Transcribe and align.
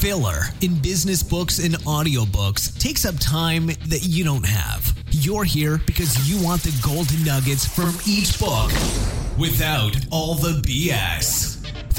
Filler 0.00 0.46
in 0.62 0.76
business 0.76 1.22
books 1.22 1.58
and 1.58 1.74
audiobooks 1.80 2.78
takes 2.78 3.04
up 3.04 3.14
time 3.20 3.66
that 3.66 4.00
you 4.02 4.24
don't 4.24 4.46
have. 4.46 4.94
You're 5.10 5.44
here 5.44 5.78
because 5.84 6.26
you 6.26 6.42
want 6.42 6.62
the 6.62 6.74
golden 6.82 7.22
nuggets 7.22 7.66
from 7.66 7.92
each 8.08 8.40
book 8.40 8.70
without 9.38 9.94
all 10.10 10.36
the 10.36 10.62
BS. 10.62 11.49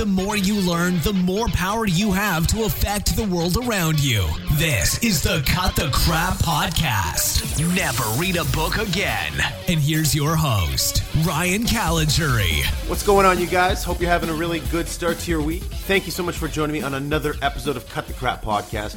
The 0.01 0.07
more 0.07 0.35
you 0.35 0.59
learn, 0.59 0.99
the 1.01 1.13
more 1.13 1.47
power 1.49 1.85
you 1.85 2.11
have 2.11 2.47
to 2.47 2.63
affect 2.63 3.15
the 3.15 3.23
world 3.23 3.55
around 3.55 3.99
you. 3.99 4.25
This 4.53 4.97
is 5.03 5.21
the 5.21 5.43
Cut 5.45 5.75
the 5.75 5.91
Crap 5.93 6.39
Podcast. 6.39 7.59
Never 7.75 8.03
read 8.19 8.35
a 8.35 8.45
book 8.45 8.79
again. 8.79 9.31
And 9.67 9.79
here's 9.79 10.15
your 10.15 10.35
host, 10.35 11.03
Ryan 11.23 11.65
Caligiuri. 11.65 12.65
What's 12.89 13.03
going 13.03 13.27
on, 13.27 13.39
you 13.39 13.45
guys? 13.45 13.83
Hope 13.83 14.01
you're 14.01 14.09
having 14.09 14.31
a 14.31 14.33
really 14.33 14.61
good 14.71 14.87
start 14.87 15.19
to 15.19 15.29
your 15.29 15.43
week. 15.43 15.61
Thank 15.61 16.07
you 16.07 16.11
so 16.11 16.23
much 16.23 16.35
for 16.35 16.47
joining 16.47 16.73
me 16.73 16.81
on 16.81 16.95
another 16.95 17.35
episode 17.43 17.77
of 17.77 17.87
Cut 17.87 18.07
the 18.07 18.13
Crap 18.13 18.43
Podcast, 18.43 18.95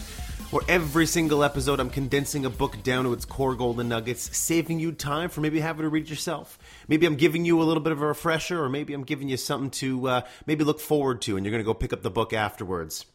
where 0.51 0.63
every 0.69 1.07
single 1.07 1.43
episode 1.43 1.81
I'm 1.81 1.91
condensing 1.91 2.45
a 2.45 2.51
book 2.51 2.83
down 2.83 3.05
to 3.05 3.13
its 3.13 3.25
core 3.25 3.55
golden 3.55 3.89
nuggets, 3.89 4.37
saving 4.37 4.79
you 4.79 4.93
time 4.93 5.31
for 5.31 5.41
maybe 5.41 5.61
having 5.61 5.83
to 5.83 5.89
read 5.89 6.09
yourself. 6.09 6.59
Maybe 6.89 7.07
I'm 7.07 7.17
giving 7.17 7.45
you 7.45 7.61
a 7.61 7.65
little 7.65 7.83
bit 7.83 7.93
of 7.93 8.03
a 8.03 8.07
refresher, 8.07 8.63
or 8.63 8.69
maybe 8.69 8.95
I'm 8.95 9.05
giving 9.05 9.29
you 9.29 9.37
something 9.37 9.71
to 9.71 10.09
uh, 10.09 10.21
maybe 10.47 10.65
look 10.65 10.81
forward 10.81 11.23
to, 11.23 11.37
and 11.37 11.45
you're 11.45 11.51
going 11.51 11.63
to 11.63 11.67
go 11.67 11.75
pick 11.75 11.93
up 11.93 12.03
the 12.03 12.11
book 12.11 12.33
afterwards. 12.33 13.07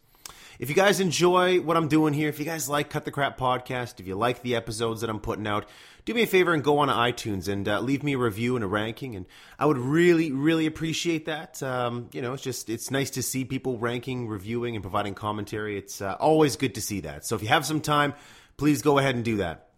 If 0.59 0.67
you 0.67 0.75
guys 0.75 0.99
enjoy 0.99 1.61
what 1.61 1.77
I'm 1.77 1.87
doing 1.87 2.13
here, 2.13 2.27
if 2.27 2.37
you 2.37 2.43
guys 2.43 2.67
like 2.67 2.89
Cut 2.89 3.05
the 3.05 3.11
Crap 3.11 3.37
podcast, 3.37 4.01
if 4.01 4.07
you 4.07 4.15
like 4.15 4.41
the 4.41 4.57
episodes 4.57 4.99
that 4.99 5.09
I'm 5.09 5.21
putting 5.21 5.47
out, 5.47 5.65
do 6.09 6.15
me 6.15 6.23
a 6.23 6.27
favor 6.27 6.55
and 6.55 6.63
go 6.63 6.79
on 6.79 6.87
iTunes 6.87 7.47
and 7.47 7.69
uh, 7.69 7.79
leave 7.81 8.01
me 8.01 8.13
a 8.13 8.17
review 8.17 8.55
and 8.55 8.63
a 8.63 8.67
ranking. 8.67 9.15
And 9.15 9.27
I 9.59 9.67
would 9.67 9.77
really, 9.77 10.31
really 10.31 10.65
appreciate 10.65 11.27
that. 11.27 11.61
Um, 11.61 12.09
you 12.13 12.23
know, 12.23 12.33
it's 12.33 12.41
just, 12.41 12.67
it's 12.67 12.89
nice 12.89 13.11
to 13.11 13.21
see 13.21 13.45
people 13.45 13.77
ranking, 13.77 14.27
reviewing, 14.27 14.75
and 14.75 14.81
providing 14.81 15.13
commentary. 15.13 15.77
It's 15.77 16.01
uh, 16.01 16.15
always 16.19 16.55
good 16.55 16.73
to 16.75 16.81
see 16.81 17.01
that. 17.01 17.27
So 17.27 17.35
if 17.35 17.43
you 17.43 17.49
have 17.49 17.63
some 17.63 17.79
time, 17.79 18.15
please 18.57 18.81
go 18.81 18.97
ahead 18.97 19.13
and 19.13 19.23
do 19.23 19.37
that. 19.37 19.69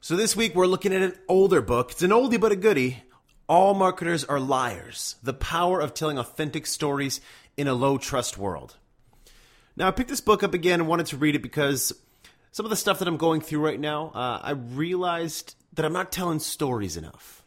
So 0.00 0.14
this 0.14 0.36
week 0.36 0.54
we're 0.54 0.66
looking 0.66 0.94
at 0.94 1.02
an 1.02 1.18
older 1.26 1.60
book. 1.60 1.90
It's 1.90 2.02
an 2.02 2.10
oldie 2.10 2.40
but 2.40 2.52
a 2.52 2.56
goodie. 2.56 3.02
All 3.48 3.74
marketers 3.74 4.22
are 4.22 4.38
liars. 4.38 5.16
The 5.24 5.34
power 5.34 5.80
of 5.80 5.92
telling 5.92 6.18
authentic 6.18 6.68
stories 6.68 7.20
in 7.56 7.66
a 7.66 7.74
low 7.74 7.98
trust 7.98 8.38
world. 8.38 8.76
Now, 9.74 9.88
I 9.88 9.90
picked 9.90 10.10
this 10.10 10.20
book 10.20 10.44
up 10.44 10.54
again 10.54 10.78
and 10.78 10.88
wanted 10.88 11.06
to 11.06 11.16
read 11.16 11.34
it 11.34 11.42
because 11.42 11.92
some 12.52 12.66
of 12.66 12.70
the 12.70 12.76
stuff 12.76 12.98
that 12.98 13.08
I'm 13.08 13.16
going 13.16 13.40
through 13.40 13.64
right 13.64 13.80
now, 13.80 14.12
uh, 14.14 14.40
I 14.42 14.50
realized 14.52 15.56
that 15.72 15.84
I'm 15.84 15.92
not 15.92 16.12
telling 16.12 16.38
stories 16.38 16.96
enough. 16.96 17.42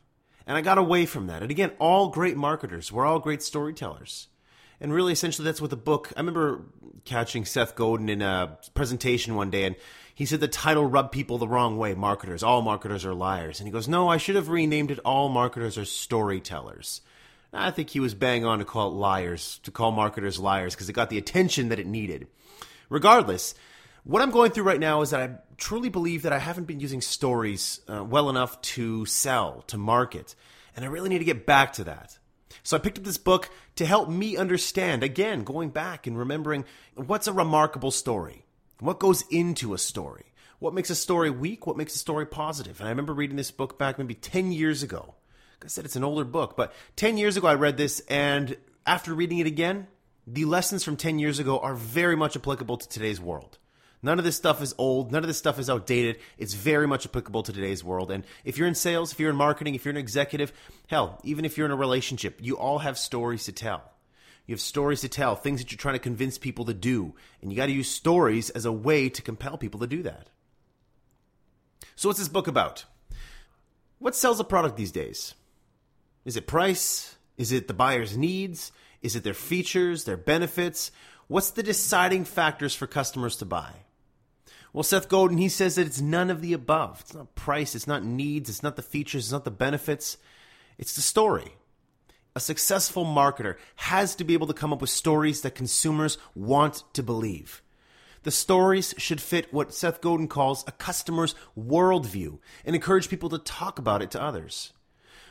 And 0.48 0.58
I 0.58 0.62
got 0.62 0.78
away 0.78 1.06
from 1.06 1.28
that. 1.28 1.42
And 1.42 1.52
again, 1.52 1.72
all 1.80 2.10
great 2.10 2.36
marketers, 2.36 2.92
we're 2.92 3.06
all 3.06 3.20
great 3.20 3.42
storytellers. 3.42 4.28
And 4.82 4.92
really, 4.94 5.14
essentially, 5.14 5.46
that's 5.46 5.62
what 5.62 5.70
the 5.70 5.78
book. 5.78 6.12
I 6.18 6.20
remember 6.20 6.64
catching 7.06 7.46
Seth 7.46 7.76
Godin 7.76 8.10
in 8.10 8.22
a 8.22 8.58
presentation 8.74 9.36
one 9.36 9.50
day, 9.50 9.64
and 9.64 9.76
he 10.14 10.26
said 10.26 10.40
the 10.40 10.48
title 10.48 10.86
rubbed 10.86 11.12
people 11.12 11.38
the 11.38 11.48
wrong 11.48 11.78
way 11.78 11.94
marketers. 11.94 12.44
All 12.44 12.62
marketers 12.62 13.06
are 13.06 13.14
liars. 13.14 13.60
And 13.60 13.68
he 13.68 13.72
goes, 13.72 13.88
No, 13.88 14.10
I 14.10 14.18
should 14.18 14.36
have 14.36 14.50
renamed 14.50 14.92
it 14.92 15.00
All 15.06 15.30
Marketers 15.30 15.78
Are 15.78 15.86
Storytellers. 15.86 17.02
I 17.54 17.72
think 17.72 17.90
he 17.90 18.02
was 18.02 18.14
bang 18.14 18.44
on 18.44 18.60
to 18.60 18.66
call 18.66 18.90
it 18.90 18.96
liars, 18.96 19.60
to 19.64 19.72
call 19.72 19.92
marketers 19.92 20.40
liars, 20.40 20.76
because 20.76 20.90
it 20.90 20.94
got 20.94 21.10
the 21.10 21.18
attention 21.18 21.70
that 21.70 21.80
it 21.80 21.88
needed. 21.88 22.28
Regardless, 22.90 23.56
what 24.06 24.22
I'm 24.22 24.30
going 24.30 24.52
through 24.52 24.66
right 24.66 24.80
now 24.80 25.02
is 25.02 25.10
that 25.10 25.20
I 25.20 25.34
truly 25.58 25.90
believe 25.90 26.22
that 26.22 26.34
I 26.34 26.38
haven't 26.38 26.66
been 26.66 26.80
using 26.80 27.02
stories 27.02 27.82
uh, 27.88 28.04
well 28.04 28.30
enough 28.30 28.62
to 28.62 29.06
sell, 29.08 29.64
to 29.68 29.80
market, 29.80 30.36
and 30.76 30.86
I 30.86 30.90
really 30.90 31.10
need 31.10 31.20
to 31.20 31.26
get 31.26 31.48
back 31.48 31.74
to 31.74 31.84
that. 31.86 32.20
So 32.62 32.78
I 32.78 32.80
picked 32.80 33.00
up 33.00 33.04
this 33.04 33.18
book 33.18 33.50
to 33.78 33.86
help 33.86 34.08
me 34.08 34.38
understand, 34.38 35.02
again, 35.02 35.44
going 35.44 35.72
back 35.72 36.06
and 36.06 36.18
remembering 36.18 36.66
what's 36.94 37.28
a 37.28 37.34
remarkable 37.34 37.90
story? 37.90 38.46
What 38.80 39.00
goes 39.00 39.24
into 39.32 39.74
a 39.74 39.80
story? 39.80 40.26
What 40.60 40.76
makes 40.76 40.92
a 40.92 40.96
story 40.96 41.32
weak? 41.32 41.66
What 41.66 41.78
makes 41.78 41.96
a 41.96 42.00
story 42.00 42.28
positive? 42.28 42.80
And 42.80 42.88
I 42.88 42.92
remember 42.92 43.14
reading 43.14 43.38
this 43.38 43.52
book 43.52 43.80
back 43.80 43.98
maybe 43.98 44.14
10 44.14 44.52
years 44.52 44.84
ago. 44.84 45.16
I 45.64 45.68
said, 45.68 45.86
it's 45.86 45.96
an 45.96 46.04
older 46.04 46.26
book, 46.26 46.56
but 46.56 46.74
10 46.96 47.18
years 47.18 47.38
ago 47.38 47.48
I 47.48 47.56
read 47.56 47.78
this, 47.78 48.00
and 48.02 48.56
after 48.86 49.16
reading 49.16 49.40
it 49.40 49.48
again, 49.48 49.88
the 50.28 50.46
lessons 50.46 50.84
from 50.84 50.96
10 50.96 51.18
years 51.18 51.40
ago 51.40 51.58
are 51.58 51.74
very 51.74 52.16
much 52.16 52.36
applicable 52.36 52.78
to 52.78 52.88
today's 52.88 53.20
world. 53.20 53.58
None 54.02 54.20
of 54.20 54.26
this 54.26 54.36
stuff 54.36 54.62
is 54.62 54.76
old. 54.78 55.12
None 55.12 55.24
of 55.24 55.28
this 55.28 55.38
stuff 55.38 55.60
is 55.60 55.70
outdated. 55.70 56.18
It's 56.38 56.54
very 56.54 56.88
much 56.88 57.06
applicable 57.06 57.44
to 57.44 57.54
today's 57.54 57.84
world. 57.84 58.12
And 58.12 58.24
if 58.44 58.58
you're 58.58 58.68
in 58.68 58.76
sales, 58.76 59.12
if 59.12 59.20
you're 59.20 59.30
in 59.30 59.36
marketing, 59.36 59.76
if 59.76 59.86
you're 59.86 59.94
an 59.94 59.98
executive, 59.98 60.54
hell, 60.88 61.20
even 61.24 61.46
if 61.46 61.58
you're 61.58 61.66
in 61.66 61.72
a 61.72 61.76
relationship, 61.76 62.40
you 62.42 62.58
all 62.58 62.80
have 62.80 62.98
stories 62.98 63.46
to 63.46 63.52
tell. 63.52 63.84
You 64.46 64.54
have 64.54 64.62
stories 64.62 65.02
to 65.02 65.10
tell, 65.10 65.36
things 65.36 65.60
that 65.60 65.72
you're 65.72 65.78
trying 65.78 65.96
to 65.96 66.00
convince 66.00 66.38
people 66.38 66.66
to 66.66 66.74
do. 66.74 67.16
And 67.42 67.52
you 67.52 67.58
got 67.58 67.66
to 67.66 67.72
use 67.72 67.90
stories 67.90 68.52
as 68.52 68.66
a 68.66 68.72
way 68.72 69.10
to 69.10 69.22
compel 69.22 69.58
people 69.58 69.80
to 69.80 69.88
do 69.88 70.04
that. 70.04 70.30
So, 71.96 72.10
what's 72.10 72.20
this 72.20 72.28
book 72.28 72.48
about? 72.48 72.86
What 73.98 74.16
sells 74.16 74.40
a 74.40 74.44
product 74.44 74.78
these 74.78 74.92
days? 74.92 75.34
Is 76.26 76.36
it 76.36 76.46
price? 76.46 77.16
Is 77.38 77.52
it 77.52 77.68
the 77.68 77.74
buyer's 77.74 78.18
needs? 78.18 78.72
Is 79.02 79.16
it 79.16 79.24
their 79.24 79.34
features, 79.34 80.04
their 80.04 80.18
benefits? 80.18 80.92
What's 81.28 81.52
the 81.52 81.64
deciding 81.64 82.26
factors 82.26 82.76
for 82.76 82.88
customers 82.88 83.38
to 83.38 83.46
buy? 83.46 83.72
Well, 84.76 84.84
Seth 84.84 85.08
Godin, 85.08 85.38
he 85.38 85.48
says 85.48 85.76
that 85.76 85.88
it's 85.88 86.02
none 86.02 86.30
of 86.30 86.42
the 86.42 86.52
above. 86.52 87.00
It's 87.00 87.14
not 87.14 87.34
price, 87.34 87.76
it's 87.76 87.88
not 87.88 88.04
needs, 88.04 88.50
it's 88.50 88.62
not 88.62 88.76
the 88.76 88.82
features, 88.82 89.24
it's 89.24 89.32
not 89.32 89.46
the 89.46 89.50
benefits, 89.50 90.18
it's 90.78 90.98
the 90.98 91.02
story. 91.02 91.54
A 92.36 92.42
successful 92.42 93.06
marketer 93.06 93.56
has 93.78 94.16
to 94.16 94.26
be 94.26 94.34
able 94.34 94.48
to 94.48 94.54
come 94.54 94.74
up 94.74 94.82
with 94.82 94.90
stories 94.90 95.40
that 95.42 95.56
consumers 95.56 96.18
want 96.36 96.84
to 96.92 97.02
believe. 97.02 97.62
The 98.24 98.32
stories 98.32 98.94
should 98.98 99.22
fit 99.22 99.54
what 99.54 99.74
Seth 99.74 100.02
Godin 100.02 100.28
calls 100.28 100.66
a 100.68 100.74
customer's 100.74 101.36
worldview 101.58 102.40
and 102.66 102.76
encourage 102.76 103.08
people 103.08 103.30
to 103.30 103.38
talk 103.38 103.80
about 103.80 104.02
it 104.02 104.12
to 104.12 104.22
others. 104.22 104.74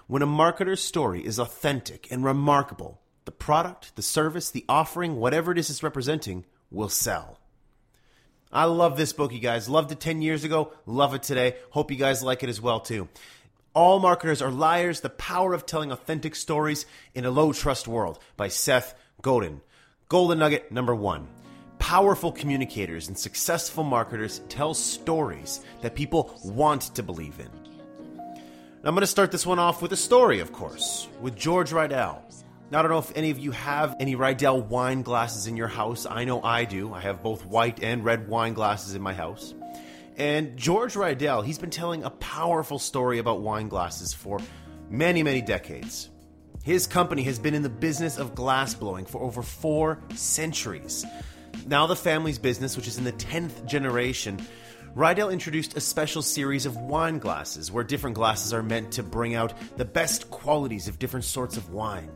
When 0.06 0.22
a 0.22 0.26
marketer's 0.26 0.82
story 0.82 1.20
is 1.20 1.38
authentic 1.38 2.10
and 2.10 2.24
remarkable, 2.24 3.02
the 3.26 3.30
product, 3.30 3.94
the 3.96 4.00
service, 4.00 4.50
the 4.50 4.64
offering, 4.70 5.16
whatever 5.16 5.52
it 5.52 5.58
is 5.58 5.68
it's 5.68 5.82
representing, 5.82 6.46
will 6.70 6.88
sell. 6.88 7.40
I 8.54 8.66
love 8.66 8.96
this 8.96 9.12
book, 9.12 9.32
you 9.32 9.40
guys. 9.40 9.68
Loved 9.68 9.90
it 9.90 9.98
10 9.98 10.22
years 10.22 10.44
ago, 10.44 10.72
love 10.86 11.12
it 11.12 11.24
today. 11.24 11.56
Hope 11.70 11.90
you 11.90 11.96
guys 11.96 12.22
like 12.22 12.44
it 12.44 12.48
as 12.48 12.60
well, 12.60 12.78
too. 12.78 13.08
All 13.74 13.98
Marketers 13.98 14.40
Are 14.40 14.50
Liars 14.52 15.00
The 15.00 15.10
Power 15.10 15.52
of 15.52 15.66
Telling 15.66 15.90
Authentic 15.90 16.36
Stories 16.36 16.86
in 17.16 17.24
a 17.24 17.32
Low 17.32 17.52
Trust 17.52 17.88
World 17.88 18.20
by 18.36 18.46
Seth 18.46 18.94
Godin. 19.20 19.60
Golden 20.08 20.38
Nugget 20.38 20.70
number 20.70 20.94
one. 20.94 21.26
Powerful 21.80 22.30
communicators 22.30 23.08
and 23.08 23.18
successful 23.18 23.82
marketers 23.82 24.40
tell 24.48 24.72
stories 24.72 25.60
that 25.82 25.96
people 25.96 26.38
want 26.44 26.82
to 26.94 27.02
believe 27.02 27.40
in. 27.40 27.50
Now, 28.84 28.90
I'm 28.90 28.94
going 28.94 29.00
to 29.00 29.08
start 29.08 29.32
this 29.32 29.44
one 29.44 29.58
off 29.58 29.82
with 29.82 29.92
a 29.92 29.96
story, 29.96 30.38
of 30.38 30.52
course, 30.52 31.08
with 31.20 31.34
George 31.34 31.72
Riedel. 31.72 32.22
Now, 32.70 32.78
I 32.78 32.82
don't 32.82 32.90
know 32.90 32.98
if 32.98 33.12
any 33.14 33.30
of 33.30 33.38
you 33.38 33.50
have 33.50 33.94
any 34.00 34.14
Riedel 34.14 34.62
wine 34.62 35.02
glasses 35.02 35.46
in 35.46 35.56
your 35.56 35.68
house. 35.68 36.06
I 36.08 36.24
know 36.24 36.42
I 36.42 36.64
do. 36.64 36.94
I 36.94 37.00
have 37.00 37.22
both 37.22 37.44
white 37.44 37.82
and 37.82 38.04
red 38.04 38.26
wine 38.26 38.54
glasses 38.54 38.94
in 38.94 39.02
my 39.02 39.12
house. 39.12 39.54
And 40.16 40.56
George 40.56 40.96
Riedel, 40.96 41.42
he's 41.42 41.58
been 41.58 41.70
telling 41.70 42.04
a 42.04 42.10
powerful 42.10 42.78
story 42.78 43.18
about 43.18 43.40
wine 43.40 43.68
glasses 43.68 44.14
for 44.14 44.40
many, 44.88 45.22
many 45.22 45.42
decades. 45.42 46.08
His 46.62 46.86
company 46.86 47.22
has 47.24 47.38
been 47.38 47.54
in 47.54 47.62
the 47.62 47.68
business 47.68 48.16
of 48.16 48.34
glass 48.34 48.74
blowing 48.74 49.04
for 49.04 49.20
over 49.20 49.42
four 49.42 50.00
centuries. 50.14 51.04
Now, 51.66 51.86
the 51.86 51.96
family's 51.96 52.38
business, 52.38 52.76
which 52.76 52.88
is 52.88 52.96
in 52.96 53.04
the 53.04 53.12
10th 53.12 53.66
generation, 53.66 54.40
Riedel 54.94 55.28
introduced 55.28 55.76
a 55.76 55.80
special 55.80 56.22
series 56.22 56.64
of 56.64 56.76
wine 56.76 57.18
glasses 57.18 57.70
where 57.70 57.84
different 57.84 58.16
glasses 58.16 58.54
are 58.54 58.62
meant 58.62 58.92
to 58.92 59.02
bring 59.02 59.34
out 59.34 59.52
the 59.76 59.84
best 59.84 60.30
qualities 60.30 60.88
of 60.88 60.98
different 60.98 61.24
sorts 61.24 61.56
of 61.56 61.70
wine. 61.70 62.10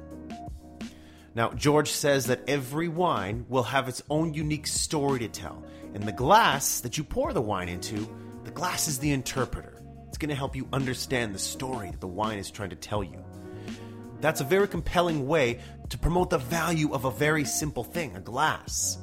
Now, 1.38 1.50
George 1.50 1.92
says 1.92 2.26
that 2.26 2.40
every 2.48 2.88
wine 2.88 3.46
will 3.48 3.62
have 3.62 3.88
its 3.88 4.02
own 4.10 4.34
unique 4.34 4.66
story 4.66 5.20
to 5.20 5.28
tell, 5.28 5.62
and 5.94 6.02
the 6.02 6.10
glass 6.10 6.80
that 6.80 6.98
you 6.98 7.04
pour 7.04 7.32
the 7.32 7.40
wine 7.40 7.68
into, 7.68 8.12
the 8.42 8.50
glass 8.50 8.88
is 8.88 8.98
the 8.98 9.12
interpreter. 9.12 9.80
It's 10.08 10.18
going 10.18 10.30
to 10.30 10.34
help 10.34 10.56
you 10.56 10.66
understand 10.72 11.32
the 11.32 11.38
story 11.38 11.92
that 11.92 12.00
the 12.00 12.08
wine 12.08 12.40
is 12.40 12.50
trying 12.50 12.70
to 12.70 12.76
tell 12.76 13.04
you. 13.04 13.24
That's 14.20 14.40
a 14.40 14.44
very 14.44 14.66
compelling 14.66 15.28
way 15.28 15.60
to 15.90 15.96
promote 15.96 16.30
the 16.30 16.38
value 16.38 16.92
of 16.92 17.04
a 17.04 17.10
very 17.12 17.44
simple 17.44 17.84
thing, 17.84 18.16
a 18.16 18.20
glass. 18.20 18.98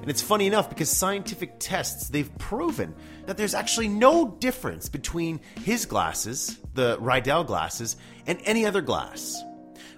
And 0.00 0.08
it's 0.08 0.22
funny 0.22 0.46
enough 0.46 0.70
because 0.70 0.88
scientific 0.88 1.56
tests, 1.58 2.08
they've 2.08 2.34
proven 2.38 2.94
that 3.26 3.36
there's 3.36 3.52
actually 3.52 3.88
no 3.88 4.38
difference 4.40 4.88
between 4.88 5.38
his 5.62 5.84
glasses, 5.84 6.58
the 6.72 6.96
Riedel 6.98 7.44
glasses, 7.44 7.96
and 8.26 8.40
any 8.46 8.64
other 8.64 8.80
glass. 8.80 9.44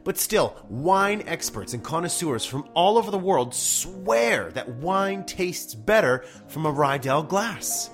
But 0.07 0.19
still, 0.19 0.55
wine 0.69 1.25
experts 1.27 1.75
and 1.75 1.83
connoisseurs 1.83 2.47
from 2.47 2.69
all 2.75 2.97
over 2.97 3.11
the 3.11 3.19
world 3.19 3.53
swear 3.53 4.53
that 4.53 4.69
wine 4.77 5.25
tastes 5.25 5.75
better 5.75 6.25
from 6.47 6.65
a 6.65 6.71
Riedel 6.71 7.25
glass. 7.25 7.91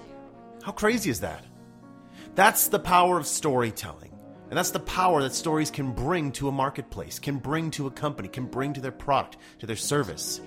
How 0.62 0.72
crazy 0.72 1.08
is 1.08 1.20
that? 1.20 1.42
That's 2.34 2.68
the 2.68 2.78
power 2.78 3.16
of 3.16 3.26
storytelling. 3.26 4.12
And 4.50 4.58
that's 4.58 4.72
the 4.72 4.80
power 4.80 5.22
that 5.22 5.32
stories 5.32 5.70
can 5.70 5.92
bring 5.92 6.32
to 6.32 6.48
a 6.48 6.52
marketplace, 6.52 7.18
can 7.18 7.38
bring 7.38 7.70
to 7.70 7.86
a 7.86 7.90
company, 7.90 8.28
can 8.28 8.44
bring 8.44 8.74
to 8.74 8.82
their 8.82 8.92
product, 8.92 9.38
to 9.60 9.66
their 9.66 9.74
service. 9.74 10.42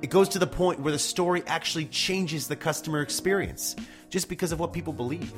It 0.00 0.08
goes 0.08 0.30
to 0.30 0.38
the 0.38 0.46
point 0.46 0.80
where 0.80 0.92
the 0.92 0.98
story 0.98 1.42
actually 1.46 1.84
changes 1.84 2.48
the 2.48 2.56
customer 2.56 3.02
experience 3.02 3.76
just 4.08 4.30
because 4.30 4.50
of 4.50 4.60
what 4.60 4.72
people 4.72 4.94
believe. 4.94 5.30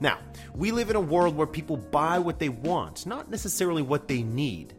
Now, 0.00 0.18
we 0.58 0.72
live 0.72 0.90
in 0.90 0.96
a 0.96 1.00
world 1.00 1.36
where 1.36 1.46
people 1.46 1.76
buy 1.76 2.18
what 2.18 2.40
they 2.40 2.48
want, 2.48 3.06
not 3.06 3.30
necessarily 3.30 3.80
what 3.80 4.08
they 4.08 4.24
need. 4.24 4.74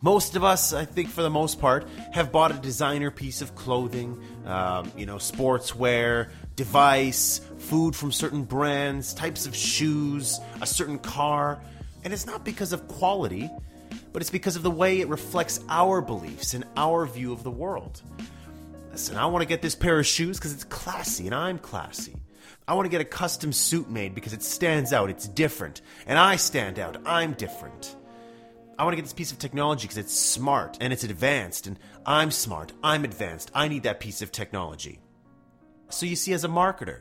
Most 0.00 0.36
of 0.36 0.44
us, 0.44 0.72
I 0.72 0.84
think 0.84 1.08
for 1.08 1.22
the 1.22 1.28
most 1.28 1.60
part, 1.60 1.88
have 2.12 2.30
bought 2.30 2.52
a 2.52 2.54
designer 2.54 3.10
piece 3.10 3.42
of 3.42 3.56
clothing, 3.56 4.22
um, 4.46 4.90
you 4.96 5.06
know, 5.06 5.16
sportswear, 5.16 6.30
device, 6.54 7.40
food 7.58 7.96
from 7.96 8.12
certain 8.12 8.44
brands, 8.44 9.12
types 9.12 9.44
of 9.44 9.56
shoes, 9.56 10.38
a 10.62 10.66
certain 10.66 11.00
car. 11.00 11.60
And 12.04 12.12
it's 12.14 12.24
not 12.24 12.44
because 12.44 12.72
of 12.72 12.86
quality, 12.86 13.50
but 14.12 14.22
it's 14.22 14.30
because 14.30 14.54
of 14.54 14.62
the 14.62 14.70
way 14.70 15.00
it 15.00 15.08
reflects 15.08 15.60
our 15.68 16.00
beliefs 16.00 16.54
and 16.54 16.64
our 16.76 17.06
view 17.06 17.32
of 17.32 17.42
the 17.42 17.50
world. 17.50 18.02
Listen, 18.92 19.16
I 19.16 19.26
want 19.26 19.42
to 19.42 19.48
get 19.48 19.62
this 19.62 19.74
pair 19.74 19.98
of 19.98 20.06
shoes 20.06 20.38
because 20.38 20.52
it's 20.52 20.64
classy 20.64 21.26
and 21.26 21.34
I'm 21.34 21.58
classy. 21.58 22.19
I 22.70 22.74
want 22.74 22.86
to 22.86 22.90
get 22.90 23.00
a 23.00 23.04
custom 23.04 23.52
suit 23.52 23.90
made 23.90 24.14
because 24.14 24.32
it 24.32 24.44
stands 24.44 24.92
out, 24.92 25.10
it's 25.10 25.26
different, 25.26 25.80
and 26.06 26.16
I 26.16 26.36
stand 26.36 26.78
out, 26.78 26.98
I'm 27.04 27.32
different. 27.32 27.96
I 28.78 28.84
want 28.84 28.92
to 28.92 28.96
get 28.96 29.02
this 29.02 29.12
piece 29.12 29.32
of 29.32 29.40
technology 29.40 29.88
because 29.88 29.98
it's 29.98 30.16
smart 30.16 30.78
and 30.80 30.92
it's 30.92 31.02
advanced, 31.02 31.66
and 31.66 31.80
I'm 32.06 32.30
smart, 32.30 32.72
I'm 32.80 33.02
advanced, 33.02 33.50
I 33.56 33.66
need 33.66 33.82
that 33.82 33.98
piece 33.98 34.22
of 34.22 34.30
technology. 34.30 35.00
So 35.88 36.06
you 36.06 36.14
see, 36.14 36.32
as 36.32 36.44
a 36.44 36.48
marketer, 36.48 37.00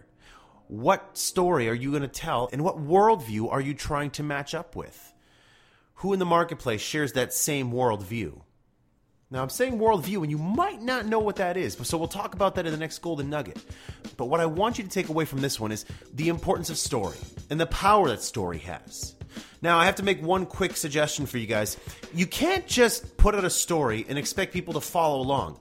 what 0.69 1.15
story 1.15 1.69
are 1.69 1.75
you 1.75 1.91
going 1.91 2.01
to 2.01 2.07
tell 2.07 2.49
and 2.51 2.63
what 2.63 2.79
worldview 2.79 3.51
are 3.51 3.61
you 3.61 3.75
trying 3.75 4.09
to 4.09 4.23
match 4.23 4.55
up 4.55 4.75
with? 4.75 5.13
Who 5.97 6.13
in 6.13 6.19
the 6.19 6.25
marketplace 6.25 6.81
shares 6.81 7.13
that 7.13 7.31
same 7.31 7.71
worldview? 7.71 8.41
Now, 9.31 9.43
I'm 9.43 9.49
saying 9.49 9.77
worldview, 9.77 10.23
and 10.23 10.31
you 10.31 10.39
might 10.39 10.81
not 10.81 11.05
know 11.05 11.19
what 11.19 11.35
that 11.35 11.55
is, 11.55 11.77
so 11.83 11.99
we'll 11.99 12.07
talk 12.07 12.33
about 12.33 12.55
that 12.55 12.65
in 12.65 12.71
the 12.71 12.79
next 12.79 12.97
Golden 12.97 13.29
Nugget. 13.29 13.63
But 14.17 14.25
what 14.25 14.39
I 14.39 14.47
want 14.47 14.79
you 14.79 14.83
to 14.83 14.89
take 14.89 15.09
away 15.09 15.25
from 15.25 15.39
this 15.39 15.59
one 15.59 15.71
is 15.71 15.85
the 16.15 16.29
importance 16.29 16.71
of 16.71 16.79
story 16.79 17.17
and 17.51 17.59
the 17.59 17.67
power 17.67 18.09
that 18.09 18.23
story 18.23 18.57
has. 18.59 19.13
Now, 19.61 19.77
I 19.77 19.85
have 19.85 19.97
to 19.97 20.03
make 20.03 20.19
one 20.23 20.47
quick 20.47 20.75
suggestion 20.75 21.27
for 21.27 21.37
you 21.37 21.45
guys. 21.45 21.77
You 22.11 22.25
can't 22.25 22.65
just 22.65 23.17
put 23.17 23.35
out 23.35 23.45
a 23.45 23.51
story 23.51 24.03
and 24.09 24.17
expect 24.17 24.51
people 24.51 24.73
to 24.73 24.81
follow 24.81 25.21
along. 25.21 25.59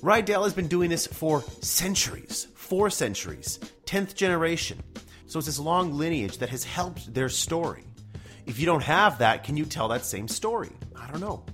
Riedel 0.00 0.44
has 0.44 0.54
been 0.54 0.68
doing 0.68 0.88
this 0.88 1.06
for 1.06 1.42
centuries, 1.60 2.48
four 2.54 2.88
centuries, 2.88 3.58
10th 3.84 4.14
generation. 4.14 4.82
So 5.26 5.38
it's 5.38 5.46
this 5.46 5.58
long 5.58 5.92
lineage 5.92 6.38
that 6.38 6.48
has 6.48 6.64
helped 6.64 7.12
their 7.12 7.28
story. 7.28 7.84
If 8.46 8.58
you 8.58 8.64
don't 8.64 8.82
have 8.82 9.18
that, 9.18 9.44
can 9.44 9.58
you 9.58 9.66
tell 9.66 9.88
that 9.88 10.06
same 10.06 10.26
story? 10.26 10.70
I 10.96 11.10
don't 11.10 11.20
know. 11.20 11.44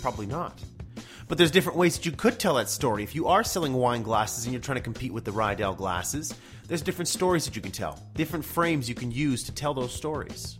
Probably 0.00 0.24
not. 0.24 0.58
But 1.28 1.36
there's 1.36 1.50
different 1.50 1.78
ways 1.78 1.96
that 1.96 2.06
you 2.06 2.12
could 2.12 2.38
tell 2.38 2.54
that 2.54 2.70
story. 2.70 3.02
If 3.02 3.14
you 3.14 3.28
are 3.28 3.44
selling 3.44 3.74
wine 3.74 4.02
glasses 4.02 4.44
and 4.44 4.52
you're 4.52 4.62
trying 4.62 4.78
to 4.78 4.82
compete 4.82 5.12
with 5.12 5.24
the 5.24 5.32
Riedel 5.32 5.74
glasses, 5.74 6.34
there's 6.66 6.82
different 6.82 7.08
stories 7.08 7.44
that 7.44 7.54
you 7.54 7.60
can 7.60 7.70
tell, 7.70 8.02
different 8.14 8.44
frames 8.44 8.88
you 8.88 8.94
can 8.94 9.10
use 9.10 9.44
to 9.44 9.52
tell 9.52 9.74
those 9.74 9.92
stories. 9.94 10.56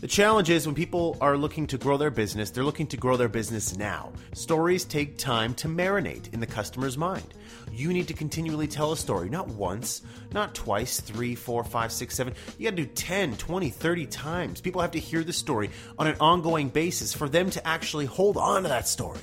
The 0.00 0.08
challenge 0.08 0.48
is 0.48 0.64
when 0.64 0.74
people 0.74 1.18
are 1.20 1.36
looking 1.36 1.66
to 1.66 1.76
grow 1.76 1.98
their 1.98 2.10
business, 2.10 2.50
they're 2.50 2.64
looking 2.64 2.86
to 2.86 2.96
grow 2.96 3.18
their 3.18 3.28
business 3.28 3.76
now. 3.76 4.12
Stories 4.32 4.86
take 4.86 5.18
time 5.18 5.52
to 5.56 5.68
marinate 5.68 6.32
in 6.32 6.40
the 6.40 6.46
customer's 6.46 6.96
mind. 6.96 7.34
You 7.72 7.92
need 7.92 8.08
to 8.08 8.14
continually 8.14 8.66
tell 8.66 8.92
a 8.92 8.96
story, 8.96 9.28
not 9.28 9.48
once, 9.48 10.02
not 10.32 10.54
twice, 10.54 11.00
three, 11.00 11.34
four, 11.34 11.64
five, 11.64 11.92
six, 11.92 12.14
seven. 12.14 12.34
You 12.58 12.70
gotta 12.70 12.82
do 12.82 12.86
10, 12.86 13.36
20, 13.36 13.70
30 13.70 14.06
times. 14.06 14.60
People 14.60 14.80
have 14.80 14.92
to 14.92 14.98
hear 14.98 15.24
the 15.24 15.32
story 15.32 15.70
on 15.98 16.06
an 16.06 16.16
ongoing 16.20 16.68
basis 16.68 17.12
for 17.14 17.28
them 17.28 17.50
to 17.50 17.66
actually 17.66 18.06
hold 18.06 18.36
on 18.36 18.62
to 18.62 18.68
that 18.68 18.88
story, 18.88 19.20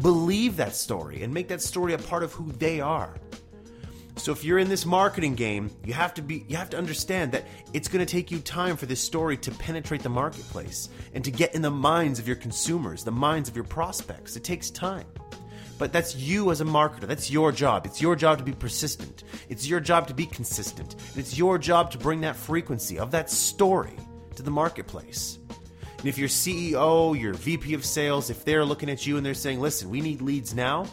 believe 0.00 0.56
that 0.56 0.74
story, 0.74 1.22
and 1.22 1.32
make 1.32 1.48
that 1.48 1.62
story 1.62 1.94
a 1.94 1.98
part 1.98 2.22
of 2.22 2.32
who 2.32 2.52
they 2.52 2.80
are. 2.80 3.14
So 4.18 4.32
if 4.32 4.44
you're 4.44 4.58
in 4.58 4.68
this 4.68 4.84
marketing 4.84 5.36
game, 5.36 5.70
you 5.84 5.92
have 5.92 6.12
to 6.14 6.22
be 6.22 6.44
you 6.48 6.56
have 6.56 6.70
to 6.70 6.76
understand 6.76 7.32
that 7.32 7.44
it's 7.72 7.86
going 7.86 8.04
to 8.04 8.10
take 8.10 8.30
you 8.30 8.40
time 8.40 8.76
for 8.76 8.86
this 8.86 9.00
story 9.00 9.36
to 9.38 9.50
penetrate 9.52 10.02
the 10.02 10.08
marketplace 10.08 10.88
and 11.14 11.24
to 11.24 11.30
get 11.30 11.54
in 11.54 11.62
the 11.62 11.70
minds 11.70 12.18
of 12.18 12.26
your 12.26 12.36
consumers, 12.36 13.04
the 13.04 13.12
minds 13.12 13.48
of 13.48 13.54
your 13.54 13.64
prospects. 13.64 14.36
It 14.36 14.42
takes 14.42 14.70
time. 14.70 15.06
But 15.78 15.92
that's 15.92 16.16
you 16.16 16.50
as 16.50 16.60
a 16.60 16.64
marketer. 16.64 17.06
That's 17.06 17.30
your 17.30 17.52
job. 17.52 17.86
It's 17.86 18.02
your 18.02 18.16
job 18.16 18.38
to 18.38 18.44
be 18.44 18.52
persistent. 18.52 19.24
It's 19.48 19.66
your 19.66 19.80
job 19.80 20.08
to 20.08 20.14
be 20.14 20.26
consistent. 20.26 20.96
It's 21.16 21.38
your 21.38 21.56
job 21.56 21.92
to 21.92 21.98
bring 21.98 22.20
that 22.22 22.36
frequency 22.36 22.98
of 22.98 23.12
that 23.12 23.30
story 23.30 23.96
to 24.36 24.42
the 24.42 24.50
marketplace. 24.50 25.38
And 25.98 26.06
if 26.06 26.18
your 26.18 26.28
CEO, 26.28 27.18
your 27.18 27.34
VP 27.34 27.74
of 27.74 27.84
sales, 27.84 28.30
if 28.30 28.44
they're 28.44 28.64
looking 28.64 28.90
at 28.90 29.06
you 29.06 29.16
and 29.16 29.26
they're 29.26 29.34
saying, 29.34 29.60
listen, 29.60 29.90
we 29.90 30.00
need 30.00 30.20
leads 30.20 30.54
now, 30.54 30.86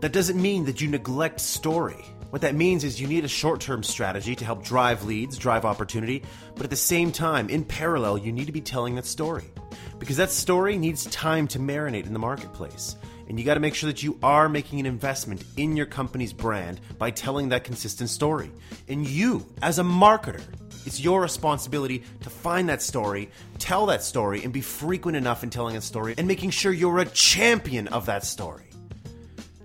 that 0.00 0.12
doesn't 0.12 0.40
mean 0.40 0.64
that 0.64 0.80
you 0.80 0.88
neglect 0.88 1.40
story. 1.40 2.04
What 2.30 2.42
that 2.42 2.54
means 2.54 2.84
is 2.84 3.00
you 3.00 3.08
need 3.08 3.24
a 3.24 3.28
short 3.28 3.60
term 3.60 3.82
strategy 3.82 4.36
to 4.36 4.44
help 4.44 4.64
drive 4.64 5.04
leads, 5.04 5.36
drive 5.36 5.64
opportunity, 5.64 6.22
but 6.54 6.64
at 6.64 6.70
the 6.70 6.76
same 6.76 7.10
time, 7.10 7.48
in 7.48 7.64
parallel, 7.64 8.18
you 8.18 8.32
need 8.32 8.46
to 8.46 8.52
be 8.52 8.60
telling 8.60 8.94
that 8.94 9.04
story. 9.04 9.52
Because 9.98 10.16
that 10.16 10.30
story 10.30 10.78
needs 10.78 11.04
time 11.06 11.46
to 11.48 11.58
marinate 11.58 12.06
in 12.06 12.12
the 12.12 12.18
marketplace. 12.18 12.96
And 13.30 13.38
you 13.38 13.44
got 13.44 13.54
to 13.54 13.60
make 13.60 13.76
sure 13.76 13.86
that 13.86 14.02
you 14.02 14.18
are 14.24 14.48
making 14.48 14.80
an 14.80 14.86
investment 14.86 15.44
in 15.56 15.76
your 15.76 15.86
company's 15.86 16.32
brand 16.32 16.80
by 16.98 17.12
telling 17.12 17.50
that 17.50 17.62
consistent 17.62 18.10
story. 18.10 18.50
And 18.88 19.06
you, 19.06 19.46
as 19.62 19.78
a 19.78 19.84
marketer, 19.84 20.42
it's 20.84 20.98
your 20.98 21.20
responsibility 21.20 22.02
to 22.22 22.28
find 22.28 22.68
that 22.68 22.82
story, 22.82 23.30
tell 23.58 23.86
that 23.86 24.02
story, 24.02 24.42
and 24.42 24.52
be 24.52 24.60
frequent 24.60 25.16
enough 25.16 25.44
in 25.44 25.50
telling 25.50 25.76
a 25.76 25.80
story 25.80 26.16
and 26.18 26.26
making 26.26 26.50
sure 26.50 26.72
you're 26.72 26.98
a 26.98 27.04
champion 27.04 27.86
of 27.86 28.06
that 28.06 28.24
story. 28.24 28.64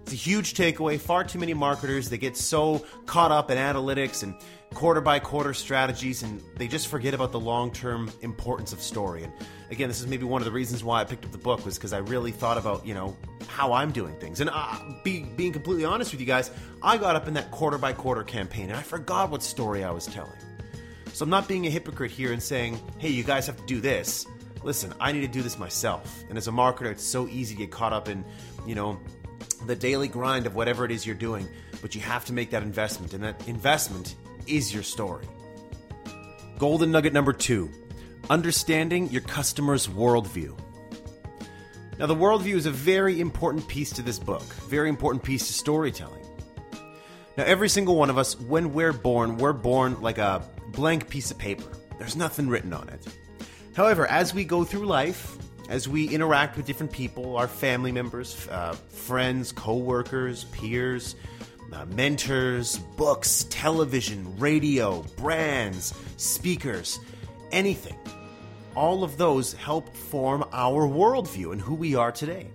It's 0.04 0.14
a 0.14 0.16
huge 0.16 0.54
takeaway. 0.54 1.00
Far 1.00 1.24
too 1.24 1.40
many 1.40 1.56
marketers, 1.56 2.08
they 2.08 2.20
get 2.20 2.38
so 2.38 2.86
caught 3.08 3.32
up 3.32 3.50
in 3.50 3.58
analytics 3.58 4.22
and 4.22 4.36
quarter 4.74 5.00
by 5.00 5.20
quarter 5.20 5.54
strategies 5.54 6.24
and 6.24 6.42
they 6.58 6.68
just 6.68 6.88
forget 6.88 7.14
about 7.14 7.32
the 7.32 7.40
long-term 7.40 8.12
importance 8.22 8.74
of 8.74 8.82
story. 8.82 9.24
And 9.24 9.34
again, 9.72 9.88
this 9.88 10.02
is 10.02 10.08
maybe 10.08 10.26
one 10.26 10.42
of 10.42 10.46
the 10.46 10.52
reasons 10.52 10.84
why 10.84 11.02
I 11.02 11.06
picked 11.06 11.24
up 11.24 11.32
the 11.32 11.38
book 11.38 11.66
was 11.66 11.78
because 11.78 11.94
I 11.94 12.00
really 12.00 12.32
thought 12.32 12.58
about, 12.58 12.86
you 12.86 12.94
know, 12.94 13.16
how 13.48 13.72
I'm 13.72 13.92
doing 13.92 14.16
things. 14.20 14.42
And 14.42 14.50
uh, 14.52 14.80
be, 15.04 15.24
being 15.24 15.54
completely 15.54 15.86
honest 15.86 16.12
with 16.12 16.20
you 16.20 16.28
guys, 16.28 16.52
I 16.84 16.98
got 16.98 17.16
up 17.16 17.28
in 17.28 17.34
that 17.36 17.52
quarter 17.52 17.78
by 17.78 17.94
quarter 17.94 18.24
campaign 18.24 18.70
and 18.70 18.78
I 18.78 18.82
forgot 18.82 19.30
what 19.30 19.44
story 19.44 19.84
I 19.84 19.92
was 19.92 20.08
telling. 20.08 20.38
So 21.14 21.24
I'm 21.24 21.30
not 21.30 21.48
being 21.48 21.66
a 21.66 21.70
hypocrite 21.70 22.12
here 22.12 22.34
and 22.34 22.44
saying, 22.44 22.78
hey, 22.98 23.10
you 23.10 23.24
guys 23.24 23.48
have 23.48 23.56
to 23.58 23.66
do 23.66 23.80
this. 23.80 24.26
Listen, 24.64 24.94
I 25.00 25.14
need 25.14 25.22
to 25.22 25.28
do 25.28 25.42
this 25.42 25.58
myself. 25.58 26.24
And 26.28 26.38
as 26.38 26.50
a 26.50 26.52
marketer, 26.52 26.92
it's 26.92 27.06
so 27.06 27.28
easy 27.30 27.56
to 27.56 27.60
get 27.60 27.72
caught 27.72 27.94
up 27.94 28.10
in, 28.10 28.26
you 28.66 28.76
know, 28.76 29.00
the 29.66 29.76
daily 29.76 30.08
grind 30.08 30.46
of 30.46 30.56
whatever 30.56 30.86
it 30.86 30.92
is 30.92 31.06
you're 31.06 31.16
doing, 31.16 31.48
but 31.82 31.96
you 31.96 32.02
have 32.02 32.26
to 32.26 32.34
make 32.34 32.50
that 32.52 32.64
investment, 32.64 33.14
and 33.14 33.24
that 33.24 33.48
investment 33.48 34.16
is 34.48 34.74
your 34.74 34.84
story. 34.84 35.28
Golden 36.58 36.92
nugget 36.92 37.14
number 37.14 37.34
two 37.34 37.70
understanding 38.30 39.10
your 39.12 39.22
customer's 39.22 39.88
worldview. 39.88 40.58
Now, 42.00 42.08
the 42.08 42.16
worldview 42.16 42.56
is 42.56 42.66
a 42.66 42.72
very 42.72 43.22
important 43.22 43.68
piece 43.68 43.92
to 43.92 44.02
this 44.02 44.20
book, 44.20 44.44
very 44.68 44.90
important 44.90 45.24
piece 45.24 45.48
to 45.48 45.54
storytelling. 45.54 46.26
Now, 47.38 47.44
every 47.44 47.70
single 47.70 47.96
one 47.96 48.10
of 48.10 48.18
us, 48.18 48.40
when 48.40 48.74
we're 48.74 48.94
born, 48.94 49.38
we're 49.38 49.54
born 49.54 50.02
like 50.02 50.18
a 50.18 50.44
blank 50.70 51.10
piece 51.10 51.32
of 51.32 51.38
paper. 51.38 51.70
There's 52.00 52.16
nothing 52.16 52.50
written 52.50 52.74
on 52.74 52.90
it. 52.90 53.06
However, 53.76 54.08
as 54.08 54.34
we 54.34 54.44
go 54.44 54.64
through 54.64 54.86
life, 54.86 55.38
as 55.70 55.88
we 55.88 56.08
interact 56.10 56.58
with 56.58 56.66
different 56.66 56.92
people, 56.92 57.38
our 57.38 57.48
family 57.48 57.92
members, 57.92 58.48
uh, 58.50 58.74
friends, 58.74 59.52
co-workers, 59.52 60.46
peers, 60.46 61.16
uh, 61.74 61.86
mentors, 61.86 62.78
books, 62.98 63.46
television, 63.50 64.38
radio, 64.38 65.04
brands, 65.18 65.94
speakers, 66.18 67.00
anything. 67.52 67.98
All 68.76 69.04
of 69.04 69.18
those 69.18 69.54
help 69.54 69.96
form 69.96 70.44
our 70.52 70.88
worldview 70.88 71.52
and 71.52 71.62
who 71.62 71.76
we 71.76 71.96
are 71.96 72.12
today. 72.12 72.48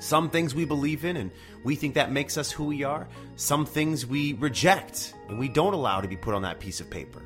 Some 0.00 0.30
things 0.30 0.54
we 0.54 0.64
believe 0.64 1.04
in 1.04 1.16
and 1.16 1.30
we 1.62 1.76
think 1.76 1.94
that 1.94 2.10
makes 2.10 2.36
us 2.38 2.50
who 2.50 2.64
we 2.64 2.84
are. 2.84 3.06
Some 3.36 3.66
things 3.66 4.06
we 4.06 4.32
reject 4.34 5.14
and 5.28 5.38
we 5.38 5.48
don't 5.48 5.74
allow 5.74 6.00
to 6.00 6.08
be 6.08 6.16
put 6.16 6.34
on 6.34 6.42
that 6.42 6.58
piece 6.58 6.80
of 6.80 6.90
paper. 6.90 7.22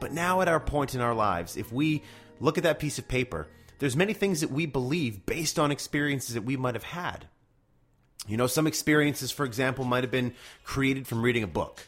But 0.00 0.12
now, 0.12 0.40
at 0.40 0.48
our 0.48 0.60
point 0.60 0.94
in 0.94 1.00
our 1.00 1.14
lives, 1.14 1.56
if 1.56 1.72
we 1.72 2.02
look 2.40 2.58
at 2.58 2.64
that 2.64 2.78
piece 2.78 2.98
of 2.98 3.08
paper 3.08 3.48
there's 3.78 3.96
many 3.96 4.12
things 4.12 4.40
that 4.40 4.50
we 4.50 4.66
believe 4.66 5.26
based 5.26 5.58
on 5.58 5.70
experiences 5.70 6.34
that 6.34 6.42
we 6.42 6.56
might 6.56 6.74
have 6.74 6.84
had. 6.84 7.26
You 8.26 8.36
know, 8.36 8.46
some 8.46 8.66
experiences, 8.66 9.30
for 9.30 9.44
example, 9.44 9.84
might 9.84 10.04
have 10.04 10.10
been 10.10 10.34
created 10.64 11.06
from 11.06 11.22
reading 11.22 11.42
a 11.42 11.48
book. 11.48 11.86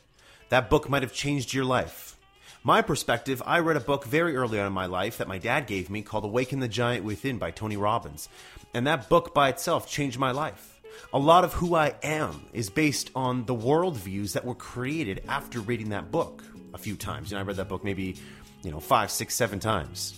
That 0.51 0.69
book 0.71 0.89
might 0.89 1.03
have 1.03 1.13
changed 1.13 1.55
your 1.55 1.65
life. 1.65 2.17
My 2.63 2.83
perspective, 2.83 3.43
I 3.47 3.61
read 3.61 3.77
a 3.77 3.81
book 3.81 4.05
very 4.05 4.37
early 4.37 4.59
on 4.61 4.67
in 4.67 4.73
my 4.73 4.87
life 4.87 5.19
that 5.19 5.29
my 5.29 5.39
dad 5.39 5.67
gave 5.67 5.89
me 5.89 6.03
called 6.03 6.25
Awaken 6.25 6.61
the 6.61 6.69
Giant 6.69 7.05
Within 7.05 7.39
by 7.39 7.53
Tony 7.53 7.77
Robbins. 7.77 8.29
And 8.75 8.87
that 8.87 9.09
book 9.09 9.35
by 9.35 9.49
itself 9.49 9.89
changed 9.89 10.19
my 10.19 10.33
life. 10.33 10.81
A 11.13 11.19
lot 11.19 11.45
of 11.45 11.53
who 11.55 11.75
I 11.75 11.95
am 12.03 12.47
is 12.53 12.71
based 12.71 13.11
on 13.15 13.45
the 13.45 13.55
worldviews 13.55 14.33
that 14.33 14.45
were 14.45 14.55
created 14.55 15.23
after 15.29 15.61
reading 15.61 15.91
that 15.91 16.11
book 16.11 16.43
a 16.75 16.79
few 16.79 16.97
times. 16.97 17.31
You 17.31 17.37
know, 17.37 17.43
I 17.43 17.45
read 17.45 17.57
that 17.57 17.69
book 17.69 17.85
maybe, 17.85 18.17
you 18.63 18.71
know, 18.71 18.81
five, 18.81 19.11
six, 19.11 19.35
seven 19.35 19.61
times 19.61 20.15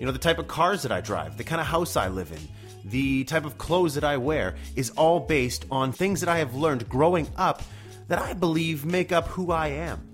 you 0.00 0.06
know, 0.06 0.12
the 0.12 0.18
type 0.18 0.38
of 0.38 0.48
cars 0.48 0.82
that 0.82 0.90
I 0.90 1.02
drive, 1.02 1.36
the 1.36 1.44
kind 1.44 1.60
of 1.60 1.66
house 1.66 1.94
I 1.94 2.08
live 2.08 2.32
in, 2.32 2.48
the 2.84 3.24
type 3.24 3.44
of 3.44 3.58
clothes 3.58 3.94
that 3.94 4.04
I 4.04 4.16
wear 4.16 4.56
is 4.76 4.90
all 4.90 5.20
based 5.20 5.66
on 5.70 5.92
things 5.92 6.20
that 6.20 6.28
I 6.28 6.38
have 6.38 6.54
learned 6.54 6.88
growing 6.88 7.28
up 7.36 7.62
that 8.08 8.20
I 8.20 8.32
believe 8.32 8.84
make 8.84 9.12
up 9.12 9.28
who 9.28 9.52
I 9.52 9.68
am. 9.68 10.06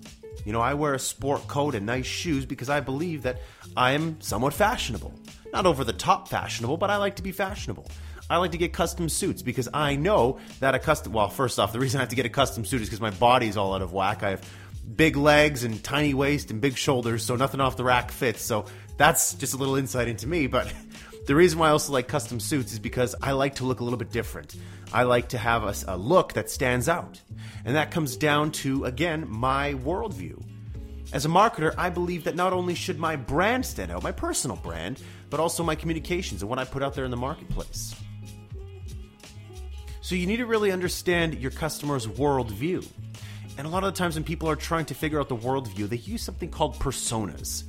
You 0.44 0.52
know, 0.52 0.60
I 0.60 0.74
wear 0.74 0.94
a 0.94 0.98
sport 0.98 1.48
coat 1.48 1.74
and 1.74 1.86
nice 1.86 2.06
shoes 2.06 2.46
because 2.46 2.70
I 2.70 2.80
believe 2.80 3.22
that 3.22 3.40
I 3.76 3.92
am 3.92 4.20
somewhat 4.20 4.54
fashionable. 4.54 5.12
Not 5.52 5.66
over 5.66 5.82
the 5.82 5.92
top 5.92 6.28
fashionable, 6.28 6.76
but 6.76 6.90
I 6.90 6.96
like 6.96 7.16
to 7.16 7.22
be 7.22 7.32
fashionable. 7.32 7.90
I 8.28 8.38
like 8.38 8.52
to 8.52 8.58
get 8.58 8.72
custom 8.72 9.08
suits 9.08 9.42
because 9.42 9.68
I 9.72 9.96
know 9.96 10.38
that 10.60 10.74
a 10.74 10.78
custom. 10.78 11.12
Well, 11.12 11.28
first 11.28 11.58
off, 11.58 11.72
the 11.72 11.80
reason 11.80 11.98
I 11.98 12.02
have 12.02 12.10
to 12.10 12.16
get 12.16 12.26
a 12.26 12.30
custom 12.30 12.64
suit 12.64 12.82
is 12.82 12.88
because 12.88 13.00
my 13.00 13.10
body's 13.10 13.56
all 13.56 13.74
out 13.74 13.82
of 13.82 13.92
whack. 13.92 14.22
I 14.22 14.30
have 14.30 14.48
big 14.94 15.16
legs 15.16 15.64
and 15.64 15.82
tiny 15.82 16.14
waist 16.14 16.50
and 16.50 16.60
big 16.60 16.76
shoulders, 16.76 17.24
so 17.24 17.36
nothing 17.36 17.60
off 17.60 17.76
the 17.76 17.84
rack 17.84 18.10
fits. 18.10 18.42
So 18.42 18.66
that's 18.96 19.34
just 19.34 19.54
a 19.54 19.56
little 19.56 19.76
insight 19.76 20.08
into 20.08 20.26
me. 20.26 20.46
But 20.46 20.72
the 21.26 21.34
reason 21.34 21.58
why 21.58 21.68
I 21.68 21.70
also 21.70 21.92
like 21.92 22.08
custom 22.08 22.38
suits 22.38 22.72
is 22.72 22.78
because 22.78 23.14
I 23.20 23.32
like 23.32 23.56
to 23.56 23.64
look 23.64 23.80
a 23.80 23.84
little 23.84 23.98
bit 23.98 24.12
different. 24.12 24.54
I 24.92 25.02
like 25.02 25.28
to 25.30 25.38
have 25.38 25.64
a, 25.64 25.74
a 25.92 25.96
look 25.96 26.34
that 26.34 26.50
stands 26.50 26.88
out. 26.88 27.20
And 27.64 27.74
that 27.74 27.90
comes 27.90 28.16
down 28.16 28.52
to, 28.52 28.84
again, 28.84 29.26
my 29.28 29.74
worldview. 29.74 30.42
As 31.12 31.24
a 31.24 31.28
marketer, 31.28 31.74
I 31.76 31.90
believe 31.90 32.24
that 32.24 32.36
not 32.36 32.52
only 32.52 32.74
should 32.74 32.98
my 32.98 33.16
brand 33.16 33.66
stand 33.66 33.90
out, 33.90 34.02
my 34.02 34.12
personal 34.12 34.56
brand, 34.56 35.00
but 35.28 35.40
also 35.40 35.62
my 35.64 35.74
communications 35.74 36.42
and 36.42 36.48
what 36.48 36.58
I 36.58 36.64
put 36.64 36.82
out 36.82 36.94
there 36.94 37.04
in 37.04 37.10
the 37.10 37.16
marketplace. 37.16 37.94
So 40.00 40.14
you 40.14 40.26
need 40.26 40.36
to 40.36 40.46
really 40.46 40.70
understand 40.70 41.34
your 41.34 41.50
customer's 41.50 42.06
worldview. 42.06 42.86
And 43.58 43.66
a 43.66 43.70
lot 43.70 43.82
of 43.82 43.92
the 43.92 43.98
times 43.98 44.14
when 44.14 44.22
people 44.22 44.48
are 44.48 44.56
trying 44.56 44.84
to 44.86 44.94
figure 44.94 45.18
out 45.18 45.28
the 45.28 45.36
worldview, 45.36 45.88
they 45.88 45.96
use 45.96 46.22
something 46.22 46.50
called 46.50 46.76
personas. 46.78 47.64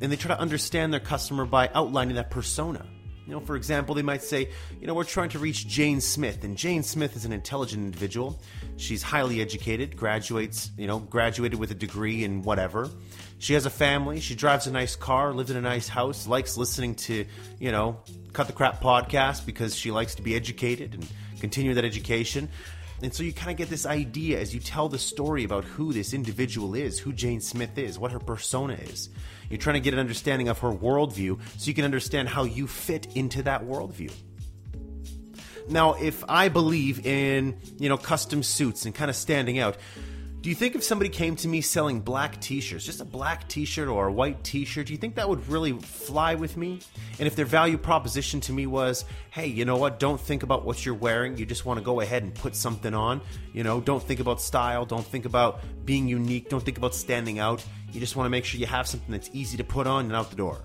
And 0.00 0.10
they 0.10 0.16
try 0.16 0.34
to 0.34 0.40
understand 0.40 0.92
their 0.92 1.00
customer 1.00 1.44
by 1.44 1.70
outlining 1.74 2.16
that 2.16 2.30
persona. 2.30 2.86
You 3.26 3.32
know, 3.32 3.40
for 3.40 3.54
example, 3.54 3.94
they 3.94 4.02
might 4.02 4.22
say, 4.22 4.50
you 4.80 4.86
know, 4.86 4.94
we're 4.94 5.04
trying 5.04 5.28
to 5.30 5.38
reach 5.38 5.68
Jane 5.68 6.00
Smith, 6.00 6.42
and 6.42 6.56
Jane 6.56 6.82
Smith 6.82 7.14
is 7.14 7.24
an 7.24 7.32
intelligent 7.32 7.84
individual. 7.84 8.40
She's 8.76 9.02
highly 9.02 9.40
educated, 9.40 9.96
graduates, 9.96 10.72
you 10.76 10.88
know, 10.88 10.98
graduated 10.98 11.58
with 11.60 11.70
a 11.70 11.74
degree 11.74 12.24
in 12.24 12.42
whatever. 12.42 12.90
She 13.38 13.54
has 13.54 13.64
a 13.64 13.70
family, 13.70 14.18
she 14.18 14.34
drives 14.34 14.66
a 14.66 14.72
nice 14.72 14.96
car, 14.96 15.32
lives 15.32 15.52
in 15.52 15.56
a 15.56 15.60
nice 15.60 15.88
house, 15.88 16.26
likes 16.26 16.56
listening 16.56 16.96
to, 16.96 17.24
you 17.60 17.70
know, 17.70 18.00
Cut 18.32 18.48
the 18.48 18.52
Crap 18.52 18.82
podcast 18.82 19.46
because 19.46 19.76
she 19.76 19.92
likes 19.92 20.16
to 20.16 20.22
be 20.22 20.34
educated 20.34 20.94
and 20.94 21.06
continue 21.38 21.74
that 21.74 21.84
education. 21.84 22.48
And 23.02 23.12
so 23.12 23.24
you 23.24 23.32
kind 23.32 23.50
of 23.50 23.56
get 23.56 23.68
this 23.68 23.84
idea 23.84 24.38
as 24.38 24.54
you 24.54 24.60
tell 24.60 24.88
the 24.88 24.98
story 24.98 25.42
about 25.42 25.64
who 25.64 25.92
this 25.92 26.14
individual 26.14 26.74
is, 26.76 27.00
who 27.00 27.12
Jane 27.12 27.40
Smith 27.40 27.76
is, 27.76 27.98
what 27.98 28.12
her 28.12 28.20
persona 28.20 28.74
is. 28.74 29.10
You're 29.50 29.58
trying 29.58 29.74
to 29.74 29.80
get 29.80 29.92
an 29.92 30.00
understanding 30.00 30.48
of 30.48 30.60
her 30.60 30.70
worldview 30.70 31.40
so 31.58 31.66
you 31.66 31.74
can 31.74 31.84
understand 31.84 32.28
how 32.28 32.44
you 32.44 32.68
fit 32.68 33.08
into 33.16 33.42
that 33.42 33.64
worldview. 33.64 34.12
Now, 35.68 35.94
if 35.94 36.22
I 36.28 36.48
believe 36.48 37.04
in, 37.04 37.58
you 37.78 37.88
know, 37.88 37.96
custom 37.96 38.42
suits 38.42 38.84
and 38.86 38.94
kind 38.94 39.10
of 39.10 39.16
standing 39.16 39.58
out, 39.58 39.76
do 40.42 40.48
you 40.48 40.56
think 40.56 40.74
if 40.74 40.82
somebody 40.82 41.08
came 41.08 41.36
to 41.36 41.46
me 41.46 41.60
selling 41.60 42.00
black 42.00 42.40
t 42.40 42.60
shirts, 42.60 42.84
just 42.84 43.00
a 43.00 43.04
black 43.04 43.48
t 43.48 43.64
shirt 43.64 43.86
or 43.86 44.08
a 44.08 44.12
white 44.12 44.42
t 44.42 44.64
shirt, 44.64 44.86
do 44.86 44.92
you 44.92 44.98
think 44.98 45.14
that 45.14 45.28
would 45.28 45.48
really 45.48 45.72
fly 45.72 46.34
with 46.34 46.56
me? 46.56 46.80
And 47.20 47.28
if 47.28 47.36
their 47.36 47.46
value 47.46 47.78
proposition 47.78 48.40
to 48.40 48.52
me 48.52 48.66
was, 48.66 49.04
hey, 49.30 49.46
you 49.46 49.64
know 49.64 49.76
what, 49.76 50.00
don't 50.00 50.20
think 50.20 50.42
about 50.42 50.64
what 50.64 50.84
you're 50.84 50.96
wearing, 50.96 51.36
you 51.36 51.46
just 51.46 51.64
want 51.64 51.78
to 51.78 51.84
go 51.84 52.00
ahead 52.00 52.24
and 52.24 52.34
put 52.34 52.56
something 52.56 52.92
on, 52.92 53.20
you 53.52 53.62
know, 53.62 53.80
don't 53.80 54.02
think 54.02 54.18
about 54.18 54.40
style, 54.40 54.84
don't 54.84 55.06
think 55.06 55.26
about 55.26 55.60
being 55.84 56.08
unique, 56.08 56.48
don't 56.48 56.64
think 56.64 56.76
about 56.76 56.96
standing 56.96 57.38
out, 57.38 57.64
you 57.92 58.00
just 58.00 58.16
want 58.16 58.26
to 58.26 58.30
make 58.30 58.44
sure 58.44 58.58
you 58.58 58.66
have 58.66 58.88
something 58.88 59.12
that's 59.12 59.30
easy 59.32 59.56
to 59.58 59.64
put 59.64 59.86
on 59.86 60.06
and 60.06 60.16
out 60.16 60.30
the 60.30 60.36
door. 60.36 60.58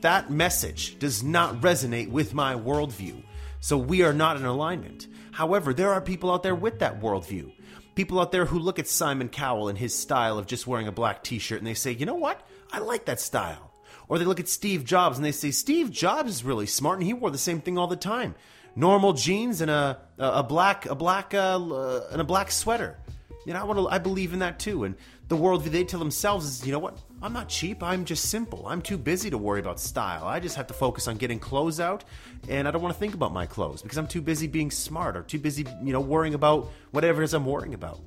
That 0.00 0.30
message 0.30 0.98
does 0.98 1.22
not 1.22 1.60
resonate 1.60 2.08
with 2.08 2.32
my 2.32 2.54
worldview, 2.54 3.22
so 3.60 3.76
we 3.76 4.02
are 4.02 4.14
not 4.14 4.38
in 4.38 4.46
alignment. 4.46 5.08
However, 5.30 5.74
there 5.74 5.92
are 5.92 6.00
people 6.00 6.32
out 6.32 6.42
there 6.42 6.54
with 6.54 6.78
that 6.78 7.02
worldview 7.02 7.52
people 7.94 8.20
out 8.20 8.32
there 8.32 8.44
who 8.44 8.58
look 8.58 8.78
at 8.78 8.88
Simon 8.88 9.28
Cowell 9.28 9.68
and 9.68 9.78
his 9.78 9.96
style 9.96 10.38
of 10.38 10.46
just 10.46 10.66
wearing 10.66 10.88
a 10.88 10.92
black 10.92 11.22
t 11.22 11.38
shirt 11.38 11.58
and 11.58 11.66
they 11.66 11.74
say, 11.74 11.92
you 11.92 12.06
know 12.06 12.14
what? 12.14 12.46
I 12.72 12.78
like 12.78 13.06
that 13.06 13.20
style. 13.20 13.72
Or 14.08 14.18
they 14.18 14.24
look 14.24 14.40
at 14.40 14.48
Steve 14.48 14.84
Jobs 14.84 15.16
and 15.16 15.24
they 15.24 15.32
say, 15.32 15.50
Steve 15.50 15.90
Jobs 15.90 16.30
is 16.30 16.44
really 16.44 16.66
smart 16.66 16.98
and 16.98 17.06
he 17.06 17.12
wore 17.12 17.30
the 17.30 17.38
same 17.38 17.60
thing 17.60 17.78
all 17.78 17.86
the 17.86 17.96
time. 17.96 18.34
Normal 18.76 19.12
jeans 19.12 19.60
and 19.60 19.70
a, 19.70 20.00
a, 20.18 20.42
black, 20.42 20.86
a 20.86 20.94
black, 20.94 21.32
uh, 21.32 22.00
and 22.10 22.20
a 22.20 22.24
black 22.24 22.50
sweater. 22.50 22.98
You 23.46 23.52
know, 23.52 23.60
I 23.60 23.64
want 23.64 23.78
to, 23.78 23.88
I 23.88 23.98
believe 23.98 24.32
in 24.32 24.40
that 24.40 24.58
too. 24.58 24.84
And 24.84 24.96
the 25.28 25.36
worldview 25.36 25.70
they 25.70 25.84
tell 25.84 25.98
themselves 25.98 26.46
is, 26.46 26.66
you 26.66 26.72
know 26.72 26.78
what? 26.78 26.98
I'm 27.22 27.32
not 27.32 27.48
cheap. 27.48 27.82
I'm 27.82 28.04
just 28.04 28.28
simple. 28.28 28.66
I'm 28.66 28.82
too 28.82 28.98
busy 28.98 29.30
to 29.30 29.38
worry 29.38 29.60
about 29.60 29.80
style. 29.80 30.24
I 30.24 30.40
just 30.40 30.56
have 30.56 30.66
to 30.66 30.74
focus 30.74 31.08
on 31.08 31.16
getting 31.16 31.38
clothes 31.38 31.80
out, 31.80 32.04
and 32.48 32.68
I 32.68 32.70
don't 32.70 32.82
want 32.82 32.94
to 32.94 33.00
think 33.00 33.14
about 33.14 33.32
my 33.32 33.46
clothes 33.46 33.80
because 33.80 33.96
I'm 33.96 34.06
too 34.06 34.20
busy 34.20 34.46
being 34.46 34.70
smart 34.70 35.16
or 35.16 35.22
too 35.22 35.38
busy, 35.38 35.66
you 35.82 35.92
know, 35.92 36.00
worrying 36.00 36.34
about 36.34 36.70
whatever 36.90 37.22
it 37.22 37.24
is 37.24 37.34
I'm 37.34 37.46
worrying 37.46 37.74
about. 37.74 38.00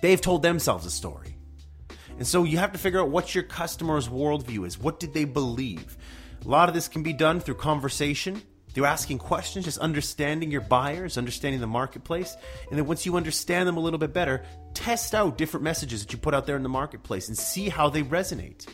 They've 0.00 0.20
told 0.20 0.42
themselves 0.42 0.86
a 0.86 0.90
story. 0.90 1.36
And 2.16 2.26
so 2.26 2.44
you 2.44 2.58
have 2.58 2.72
to 2.72 2.78
figure 2.78 3.00
out 3.00 3.10
what 3.10 3.34
your 3.34 3.44
customer's 3.44 4.08
worldview 4.08 4.66
is. 4.66 4.78
What 4.78 5.00
did 5.00 5.12
they 5.12 5.24
believe? 5.24 5.96
A 6.44 6.48
lot 6.48 6.68
of 6.68 6.74
this 6.74 6.88
can 6.88 7.02
be 7.02 7.12
done 7.12 7.40
through 7.40 7.54
conversation 7.56 8.42
through 8.72 8.86
asking 8.86 9.18
questions, 9.18 9.64
just 9.64 9.78
understanding 9.78 10.50
your 10.50 10.60
buyers, 10.60 11.18
understanding 11.18 11.60
the 11.60 11.66
marketplace. 11.66 12.36
And 12.70 12.78
then 12.78 12.86
once 12.86 13.04
you 13.04 13.16
understand 13.16 13.68
them 13.68 13.76
a 13.76 13.80
little 13.80 13.98
bit 13.98 14.12
better, 14.12 14.42
test 14.74 15.14
out 15.14 15.38
different 15.38 15.64
messages 15.64 16.02
that 16.02 16.12
you 16.12 16.18
put 16.18 16.34
out 16.34 16.46
there 16.46 16.56
in 16.56 16.62
the 16.62 16.68
marketplace 16.68 17.28
and 17.28 17.36
see 17.36 17.68
how 17.68 17.88
they 17.88 18.02
resonate. 18.02 18.66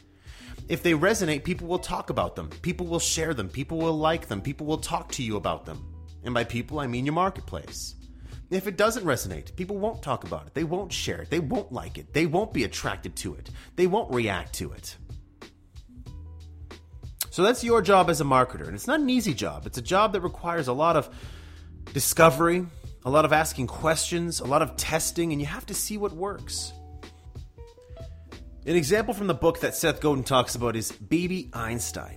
If 0.69 0.83
they 0.83 0.93
resonate, 0.93 1.45
people 1.45 1.67
will 1.67 1.79
talk 1.79 2.11
about 2.11 2.37
them, 2.37 2.51
people 2.63 2.87
will 2.87 2.99
share 2.99 3.33
them, 3.33 3.49
people 3.49 3.79
will 3.79 3.97
like 3.97 4.29
them, 4.29 4.41
people 4.43 4.67
will 4.67 4.79
talk 4.79 5.11
to 5.13 5.23
you 5.23 5.37
about 5.37 5.65
them. 5.65 5.83
And 6.25 6.35
by 6.35 6.45
people, 6.45 6.79
I 6.79 6.87
mean 6.87 7.07
your 7.07 7.15
marketplace. 7.15 7.95
If 8.51 8.67
it 8.67 8.77
doesn't 8.77 9.05
resonate, 9.05 9.55
people 9.57 9.77
won't 9.77 10.03
talk 10.03 10.25
about 10.25 10.47
it. 10.47 10.55
They 10.55 10.65
won't 10.65 10.93
share 10.93 11.21
it. 11.21 11.31
They 11.31 11.39
won't 11.39 11.71
like 11.71 11.99
it. 11.99 12.15
They 12.15 12.25
won't 12.25 12.53
be 12.53 12.65
attracted 12.65 13.15
to 13.17 13.35
it. 13.35 13.51
They 13.77 13.87
won't 13.87 14.13
react 14.13 14.55
to 14.55 14.73
it. 14.73 14.97
So 17.39 17.45
that's 17.45 17.63
your 17.63 17.83
job 17.83 18.11
as 18.11 18.21
a 18.21 18.25
marketer. 18.25 18.67
And 18.67 18.75
it's 18.75 18.89
not 18.89 18.99
an 18.99 19.09
easy 19.09 19.33
job, 19.33 19.65
it's 19.65 19.79
a 19.79 19.81
job 19.81 20.13
that 20.15 20.23
requires 20.23 20.67
a 20.67 20.73
lot 20.73 20.97
of 20.97 21.09
discovery, 21.95 22.67
a 23.05 23.11
lot 23.11 23.25
of 23.25 23.33
asking 23.33 23.69
questions, 23.69 24.41
a 24.41 24.45
lot 24.45 24.61
of 24.61 24.75
testing, 24.75 25.31
and 25.31 25.41
you 25.41 25.47
have 25.47 25.65
to 25.67 25.73
see 25.73 25.97
what 25.99 26.11
works. 26.11 26.73
An 28.67 28.75
example 28.75 29.15
from 29.15 29.29
the 29.29 29.35
book 29.35 29.61
that 29.61 29.77
Seth 29.77 30.01
Godin 30.01 30.25
talks 30.25 30.57
about 30.57 30.75
is 30.75 30.91
Baby 30.91 31.49
Einstein. 31.53 32.17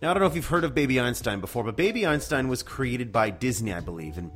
Now, 0.00 0.12
I 0.12 0.14
don't 0.14 0.20
know 0.20 0.28
if 0.28 0.36
you've 0.36 0.46
heard 0.46 0.62
of 0.62 0.76
Baby 0.76 1.00
Einstein 1.00 1.40
before, 1.40 1.64
but 1.64 1.76
Baby 1.76 2.06
Einstein 2.06 2.46
was 2.46 2.62
created 2.62 3.10
by 3.10 3.30
Disney, 3.30 3.72
I 3.72 3.80
believe. 3.80 4.16
And 4.16 4.30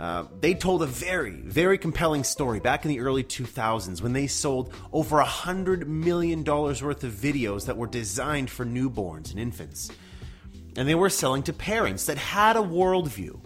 uh, 0.00 0.24
they 0.40 0.54
told 0.54 0.82
a 0.82 0.86
very, 0.86 1.42
very 1.42 1.76
compelling 1.76 2.24
story 2.24 2.58
back 2.58 2.86
in 2.86 2.88
the 2.88 3.00
early 3.00 3.22
2000s 3.22 4.00
when 4.00 4.14
they 4.14 4.26
sold 4.26 4.72
over 4.94 5.20
a 5.20 5.26
$100 5.26 5.86
million 5.86 6.42
worth 6.42 7.04
of 7.04 7.12
videos 7.12 7.66
that 7.66 7.76
were 7.76 7.86
designed 7.86 8.48
for 8.48 8.64
newborns 8.64 9.30
and 9.30 9.38
infants. 9.38 9.90
And 10.74 10.88
they 10.88 10.94
were 10.94 11.10
selling 11.10 11.42
to 11.44 11.52
parents 11.52 12.06
that 12.06 12.16
had 12.16 12.56
a 12.56 12.60
worldview 12.60 13.44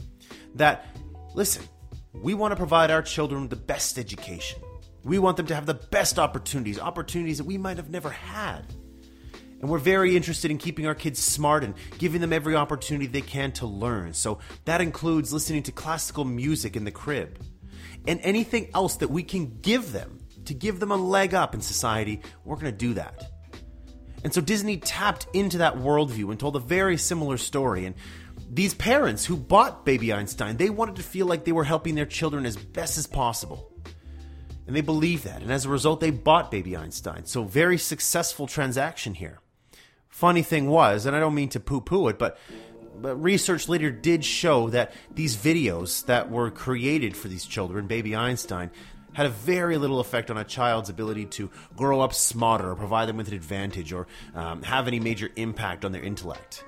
that, 0.55 0.87
listen, 1.35 1.65
we 2.13 2.35
want 2.35 2.53
to 2.53 2.57
provide 2.57 2.93
our 2.93 3.03
children 3.03 3.41
with 3.41 3.51
the 3.51 3.57
best 3.57 3.99
education. 3.99 4.63
We 5.03 5.19
want 5.19 5.37
them 5.37 5.47
to 5.47 5.57
have 5.57 5.67
the 5.67 5.75
best 5.75 6.21
opportunities, 6.21 6.79
opportunities 6.79 7.39
that 7.39 7.45
we 7.45 7.59
might 7.59 7.79
have 7.79 7.91
never 7.91 8.11
had. 8.11 8.73
And 9.65 9.71
we're 9.71 9.79
very 9.79 10.15
interested 10.15 10.51
in 10.51 10.59
keeping 10.59 10.87
our 10.87 10.95
kids 10.95 11.19
smart 11.19 11.65
and 11.65 11.73
giving 11.97 12.21
them 12.21 12.35
every 12.35 12.55
opportunity 12.55 13.07
they 13.07 13.23
can 13.23 13.51
to 13.53 13.67
learn. 13.67 14.13
So 14.13 14.39
that 14.67 14.83
includes 14.83 15.33
listening 15.33 15.63
to 15.63 15.73
classical 15.73 16.27
music 16.27 16.77
in 16.77 16.85
the 16.85 16.91
crib 16.91 17.43
and 18.07 18.21
anything 18.21 18.69
else 18.75 18.97
that 18.97 19.09
we 19.09 19.23
can 19.23 19.61
give 19.63 19.91
them 19.91 20.19
to 20.45 20.53
give 20.53 20.81
them 20.81 20.91
a 20.91 20.97
leg 20.97 21.33
up 21.33 21.55
in 21.55 21.63
society. 21.63 22.21
We're 22.45 22.57
going 22.57 22.67
to 22.67 22.73
do 22.73 22.93
that. 22.93 23.31
And 24.23 24.35
so 24.35 24.43
Disney 24.43 24.77
tapped 24.77 25.29
into 25.33 25.57
that 25.57 25.77
worldview 25.77 26.31
and 26.31 26.39
told 26.39 26.57
a 26.57 26.61
very 26.61 26.99
similar 26.99 27.39
story. 27.39 27.87
And 27.87 27.95
these 28.51 28.75
parents 28.75 29.25
who 29.25 29.35
bought 29.35 29.87
Baby 29.87 30.13
Einstein, 30.13 30.59
they 30.59 30.69
wanted 30.69 30.97
to 30.97 31.03
feel 31.03 31.25
like 31.25 31.47
they 31.47 31.53
were 31.53 31.65
helping 31.65 31.95
their 31.95 32.05
children 32.05 32.45
as 32.45 32.59
best 32.59 32.99
as 32.99 33.07
possible. 33.07 33.73
And 34.67 34.77
they 34.77 34.83
believed 34.83 35.25
that. 35.25 35.41
And 35.41 35.51
as 35.51 35.65
a 35.65 35.71
result, 35.71 36.01
they 36.01 36.11
bought 36.11 36.51
Baby 36.51 36.77
Einstein. 36.77 37.25
So, 37.25 37.45
very 37.45 37.79
successful 37.79 38.47
transaction 38.47 39.15
here. 39.15 39.41
Funny 40.15 40.43
thing 40.43 40.69
was, 40.69 41.07
and 41.07 41.17
I 41.17 41.19
don't 41.19 41.35
mean 41.35 41.49
to 41.49 41.61
poo 41.61 41.81
poo 41.81 42.07
it, 42.07 42.21
but, 42.21 42.39
but 43.03 43.17
research 43.17 43.69
later 43.69 43.91
did 43.91 44.25
show 44.25 44.71
that 44.71 44.93
these 45.13 45.37
videos 45.37 46.07
that 46.07 46.31
were 46.31 46.53
created 46.53 47.17
for 47.17 47.27
these 47.27 47.45
children, 47.45 47.89
Baby 47.89 48.15
Einstein, 48.15 48.71
had 49.13 49.27
a 49.27 49.31
very 49.31 49.77
little 49.77 49.99
effect 49.99 50.31
on 50.31 50.39
a 50.39 50.45
child's 50.45 50.89
ability 50.89 51.27
to 51.27 51.51
grow 51.77 52.01
up 52.01 52.15
smarter 52.15 52.71
or 52.71 52.77
provide 52.77 53.09
them 53.09 53.17
with 53.17 53.27
an 53.27 53.35
advantage 53.35 53.93
or 53.93 54.07
um, 54.37 54.63
have 54.63 54.87
any 54.87 55.01
major 55.01 55.31
impact 55.35 55.85
on 55.85 55.91
their 55.91 56.05
intellect. 56.05 56.63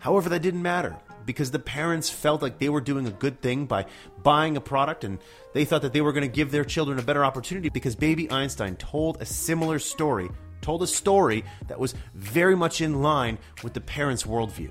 However, 0.00 0.28
that 0.28 0.42
didn't 0.42 0.60
matter 0.60 0.94
because 1.24 1.50
the 1.50 1.58
parents 1.58 2.10
felt 2.10 2.42
like 2.42 2.58
they 2.58 2.68
were 2.68 2.82
doing 2.82 3.06
a 3.06 3.10
good 3.10 3.40
thing 3.40 3.64
by 3.64 3.86
buying 4.22 4.58
a 4.58 4.60
product 4.60 5.02
and 5.02 5.18
they 5.54 5.64
thought 5.64 5.80
that 5.80 5.94
they 5.94 6.02
were 6.02 6.12
going 6.12 6.28
to 6.28 6.36
give 6.36 6.50
their 6.50 6.64
children 6.64 6.98
a 6.98 7.02
better 7.02 7.24
opportunity 7.24 7.70
because 7.70 7.96
baby 7.96 8.30
Einstein 8.30 8.76
told 8.76 9.22
a 9.22 9.24
similar 9.24 9.78
story 9.78 10.28
told 10.62 10.82
a 10.82 10.86
story 10.86 11.44
that 11.68 11.78
was 11.78 11.94
very 12.14 12.56
much 12.56 12.80
in 12.80 13.02
line 13.02 13.38
with 13.62 13.74
the 13.74 13.80
parents' 13.80 14.22
worldview. 14.22 14.70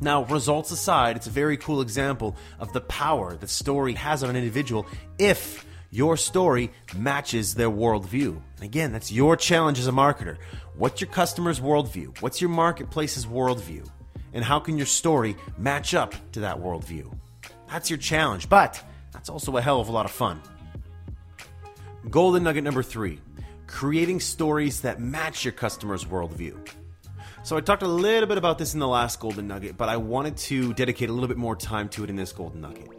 Now, 0.00 0.24
results 0.24 0.70
aside, 0.70 1.16
it's 1.16 1.26
a 1.26 1.30
very 1.30 1.58
cool 1.58 1.82
example 1.82 2.34
of 2.58 2.72
the 2.72 2.80
power 2.80 3.36
that 3.36 3.50
story 3.50 3.92
has 3.94 4.22
on 4.22 4.30
an 4.30 4.36
individual 4.36 4.86
if 5.18 5.66
your 5.90 6.16
story 6.16 6.70
matches 6.96 7.54
their 7.54 7.68
worldview. 7.68 8.40
And 8.56 8.64
again, 8.64 8.92
that's 8.92 9.12
your 9.12 9.36
challenge 9.36 9.78
as 9.78 9.88
a 9.88 9.92
marketer. 9.92 10.38
What's 10.76 11.00
your 11.00 11.10
customer's 11.10 11.60
worldview? 11.60 12.22
What's 12.22 12.40
your 12.40 12.48
marketplace's 12.48 13.26
worldview? 13.26 13.86
And 14.32 14.44
how 14.44 14.60
can 14.60 14.78
your 14.78 14.86
story 14.86 15.36
match 15.58 15.92
up 15.92 16.14
to 16.32 16.40
that 16.40 16.58
worldview? 16.58 17.12
That's 17.68 17.90
your 17.90 17.98
challenge, 17.98 18.48
but 18.48 18.82
that's 19.12 19.28
also 19.28 19.56
a 19.56 19.60
hell 19.60 19.80
of 19.80 19.88
a 19.88 19.92
lot 19.92 20.06
of 20.06 20.12
fun. 20.12 20.40
Golden 22.08 22.44
nugget 22.44 22.64
number 22.64 22.82
three 22.82 23.20
creating 23.70 24.20
stories 24.20 24.80
that 24.80 25.00
match 25.00 25.44
your 25.44 25.52
customer's 25.52 26.04
worldview. 26.04 26.58
So 27.42 27.56
I 27.56 27.60
talked 27.60 27.82
a 27.82 27.88
little 27.88 28.28
bit 28.28 28.36
about 28.36 28.58
this 28.58 28.74
in 28.74 28.80
the 28.80 28.88
last 28.88 29.20
Golden 29.20 29.46
Nugget, 29.46 29.76
but 29.76 29.88
I 29.88 29.96
wanted 29.96 30.36
to 30.38 30.74
dedicate 30.74 31.08
a 31.08 31.12
little 31.12 31.28
bit 31.28 31.38
more 31.38 31.56
time 31.56 31.88
to 31.90 32.04
it 32.04 32.10
in 32.10 32.16
this 32.16 32.32
Golden 32.32 32.60
Nugget. 32.60 32.90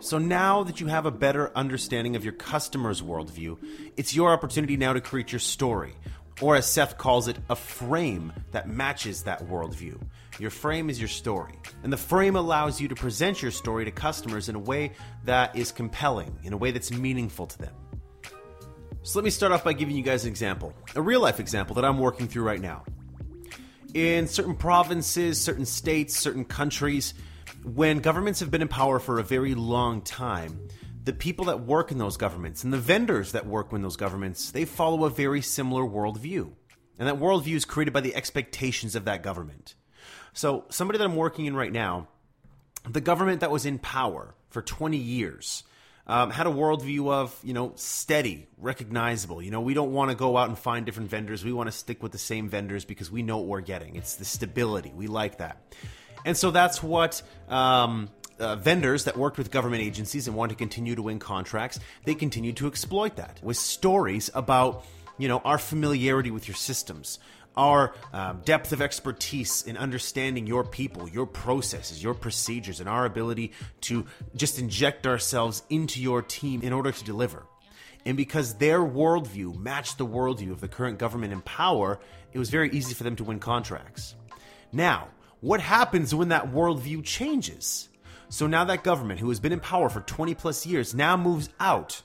So 0.00 0.18
now 0.18 0.62
that 0.62 0.80
you 0.80 0.86
have 0.86 1.06
a 1.06 1.10
better 1.10 1.52
understanding 1.56 2.16
of 2.16 2.24
your 2.24 2.32
customer's 2.32 3.02
worldview, 3.02 3.58
it's 3.96 4.14
your 4.14 4.32
opportunity 4.32 4.76
now 4.76 4.92
to 4.92 5.00
create 5.00 5.32
your 5.32 5.40
story, 5.40 5.92
or 6.40 6.56
as 6.56 6.66
Seth 6.66 6.96
calls 6.96 7.28
it, 7.28 7.36
a 7.50 7.56
frame 7.56 8.32
that 8.52 8.68
matches 8.68 9.24
that 9.24 9.46
worldview. 9.46 10.00
Your 10.38 10.50
frame 10.50 10.88
is 10.88 10.98
your 10.98 11.08
story, 11.08 11.54
and 11.82 11.92
the 11.92 11.96
frame 11.96 12.36
allows 12.36 12.80
you 12.80 12.88
to 12.88 12.94
present 12.94 13.42
your 13.42 13.50
story 13.50 13.84
to 13.84 13.90
customers 13.90 14.48
in 14.48 14.54
a 14.54 14.60
way 14.60 14.92
that 15.24 15.54
is 15.54 15.72
compelling, 15.72 16.38
in 16.42 16.52
a 16.52 16.56
way 16.56 16.70
that's 16.70 16.90
meaningful 16.90 17.46
to 17.46 17.58
them. 17.58 17.74
So 19.04 19.18
let 19.18 19.24
me 19.24 19.30
start 19.30 19.52
off 19.52 19.64
by 19.64 19.72
giving 19.72 19.96
you 19.96 20.02
guys 20.02 20.24
an 20.24 20.30
example, 20.30 20.72
a 20.94 21.02
real 21.02 21.20
life 21.20 21.40
example 21.40 21.74
that 21.74 21.84
I'm 21.84 21.98
working 21.98 22.28
through 22.28 22.44
right 22.44 22.60
now 22.60 22.84
in 23.94 24.26
certain 24.26 24.54
provinces, 24.54 25.40
certain 25.40 25.66
states, 25.66 26.16
certain 26.16 26.44
countries, 26.44 27.14
when 27.64 27.98
governments 27.98 28.40
have 28.40 28.50
been 28.50 28.62
in 28.62 28.68
power 28.68 28.98
for 28.98 29.18
a 29.18 29.22
very 29.22 29.54
long 29.54 30.02
time, 30.02 30.68
the 31.04 31.12
people 31.12 31.46
that 31.46 31.60
work 31.60 31.90
in 31.90 31.98
those 31.98 32.16
governments 32.16 32.64
and 32.64 32.72
the 32.72 32.78
vendors 32.78 33.32
that 33.32 33.46
work 33.46 33.72
in 33.72 33.82
those 33.82 33.96
governments, 33.96 34.50
they 34.50 34.64
follow 34.64 35.04
a 35.04 35.10
very 35.10 35.42
similar 35.42 35.82
worldview. 35.82 36.52
And 36.98 37.08
that 37.08 37.18
worldview 37.18 37.56
is 37.56 37.64
created 37.64 37.92
by 37.92 38.00
the 38.00 38.14
expectations 38.14 38.94
of 38.94 39.04
that 39.06 39.22
government. 39.22 39.74
So, 40.32 40.64
somebody 40.70 40.98
that 40.98 41.04
I'm 41.04 41.16
working 41.16 41.46
in 41.46 41.56
right 41.56 41.72
now, 41.72 42.08
the 42.88 43.00
government 43.00 43.40
that 43.40 43.50
was 43.50 43.66
in 43.66 43.78
power 43.78 44.34
for 44.48 44.62
20 44.62 44.96
years, 44.96 45.64
um, 46.06 46.30
had 46.30 46.46
a 46.46 46.50
worldview 46.50 47.10
of 47.12 47.38
you 47.42 47.54
know 47.54 47.72
steady, 47.76 48.48
recognizable. 48.58 49.42
You 49.42 49.50
know, 49.50 49.60
we 49.60 49.74
don't 49.74 49.92
want 49.92 50.10
to 50.10 50.16
go 50.16 50.36
out 50.36 50.48
and 50.48 50.58
find 50.58 50.84
different 50.84 51.10
vendors. 51.10 51.44
We 51.44 51.52
want 51.52 51.68
to 51.68 51.72
stick 51.72 52.02
with 52.02 52.12
the 52.12 52.18
same 52.18 52.48
vendors 52.48 52.84
because 52.84 53.10
we 53.10 53.22
know 53.22 53.38
what 53.38 53.46
we're 53.46 53.60
getting. 53.60 53.96
It's 53.96 54.16
the 54.16 54.24
stability. 54.24 54.92
We 54.94 55.06
like 55.06 55.38
that, 55.38 55.62
and 56.24 56.36
so 56.36 56.50
that's 56.50 56.82
what. 56.82 57.22
Um, 57.48 58.10
uh, 58.38 58.56
vendors 58.56 59.04
that 59.04 59.16
worked 59.16 59.38
with 59.38 59.52
government 59.52 59.82
agencies 59.82 60.26
and 60.26 60.36
wanted 60.36 60.54
to 60.54 60.58
continue 60.58 60.96
to 60.96 61.02
win 61.02 61.20
contracts, 61.20 61.78
they 62.04 62.14
continued 62.14 62.56
to 62.56 62.66
exploit 62.66 63.14
that 63.16 63.38
with 63.40 63.56
stories 63.56 64.30
about, 64.34 64.84
you 65.16 65.28
know, 65.28 65.38
our 65.44 65.58
familiarity 65.58 66.30
with 66.30 66.48
your 66.48 66.56
systems, 66.56 67.20
our 67.56 67.94
um, 68.12 68.40
depth 68.44 68.72
of 68.72 68.80
expertise 68.80 69.62
in 69.62 69.76
understanding 69.76 70.46
your 70.46 70.64
people, 70.64 71.08
your 71.08 71.26
processes, 71.26 72.02
your 72.02 72.14
procedures, 72.14 72.80
and 72.80 72.88
our 72.88 73.04
ability 73.04 73.52
to 73.82 74.06
just 74.34 74.58
inject 74.58 75.06
ourselves 75.06 75.62
into 75.68 76.00
your 76.00 76.22
team 76.22 76.62
in 76.62 76.72
order 76.72 76.92
to 76.92 77.04
deliver. 77.04 77.44
And 78.04 78.16
because 78.16 78.54
their 78.54 78.80
worldview 78.80 79.56
matched 79.58 79.98
the 79.98 80.06
worldview 80.06 80.50
of 80.50 80.60
the 80.60 80.68
current 80.68 80.98
government 80.98 81.32
in 81.32 81.40
power, 81.42 82.00
it 82.32 82.38
was 82.38 82.50
very 82.50 82.70
easy 82.70 82.94
for 82.94 83.04
them 83.04 83.16
to 83.16 83.24
win 83.24 83.38
contracts. 83.38 84.14
Now, 84.72 85.08
what 85.40 85.60
happens 85.60 86.14
when 86.14 86.28
that 86.28 86.52
worldview 86.52 87.04
changes? 87.04 87.88
So 88.28 88.46
now 88.46 88.64
that 88.64 88.82
government, 88.82 89.20
who 89.20 89.28
has 89.28 89.40
been 89.40 89.52
in 89.52 89.60
power 89.60 89.88
for 89.88 90.00
20 90.00 90.34
plus 90.34 90.66
years, 90.66 90.94
now 90.94 91.16
moves 91.16 91.50
out. 91.60 92.02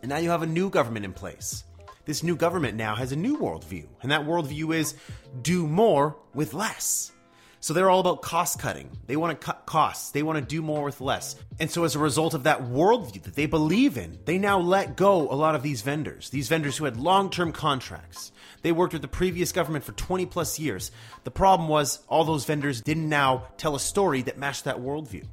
And 0.00 0.08
now 0.08 0.18
you 0.18 0.30
have 0.30 0.42
a 0.42 0.46
new 0.46 0.70
government 0.70 1.04
in 1.04 1.12
place 1.12 1.64
this 2.10 2.24
new 2.24 2.34
government 2.34 2.76
now 2.76 2.96
has 2.96 3.12
a 3.12 3.16
new 3.16 3.38
worldview, 3.38 3.86
and 4.02 4.10
that 4.10 4.22
worldview 4.22 4.74
is 4.74 4.96
do 5.42 5.64
more 5.64 6.16
with 6.34 6.54
less. 6.54 7.12
So 7.60 7.72
they're 7.72 7.88
all 7.88 8.00
about 8.00 8.20
cost 8.20 8.58
cutting. 8.58 8.90
They 9.06 9.14
want 9.14 9.38
to 9.38 9.46
cut 9.46 9.64
costs. 9.64 10.10
They 10.10 10.24
want 10.24 10.36
to 10.36 10.44
do 10.44 10.60
more 10.60 10.82
with 10.82 11.00
less. 11.00 11.36
And 11.60 11.70
so, 11.70 11.84
as 11.84 11.94
a 11.94 12.00
result 12.00 12.34
of 12.34 12.42
that 12.42 12.62
worldview 12.62 13.22
that 13.22 13.36
they 13.36 13.46
believe 13.46 13.96
in, 13.96 14.18
they 14.24 14.38
now 14.38 14.58
let 14.58 14.96
go 14.96 15.30
a 15.30 15.36
lot 15.36 15.54
of 15.54 15.62
these 15.62 15.82
vendors, 15.82 16.30
these 16.30 16.48
vendors 16.48 16.76
who 16.76 16.84
had 16.84 16.96
long 16.96 17.30
term 17.30 17.52
contracts. 17.52 18.32
They 18.62 18.72
worked 18.72 18.92
with 18.92 19.02
the 19.02 19.08
previous 19.08 19.52
government 19.52 19.84
for 19.84 19.92
20 19.92 20.26
plus 20.26 20.58
years. 20.58 20.90
The 21.22 21.30
problem 21.30 21.68
was 21.68 22.00
all 22.08 22.24
those 22.24 22.44
vendors 22.44 22.80
didn't 22.80 23.08
now 23.08 23.44
tell 23.56 23.76
a 23.76 23.80
story 23.80 24.22
that 24.22 24.36
matched 24.36 24.64
that 24.64 24.78
worldview. 24.80 25.26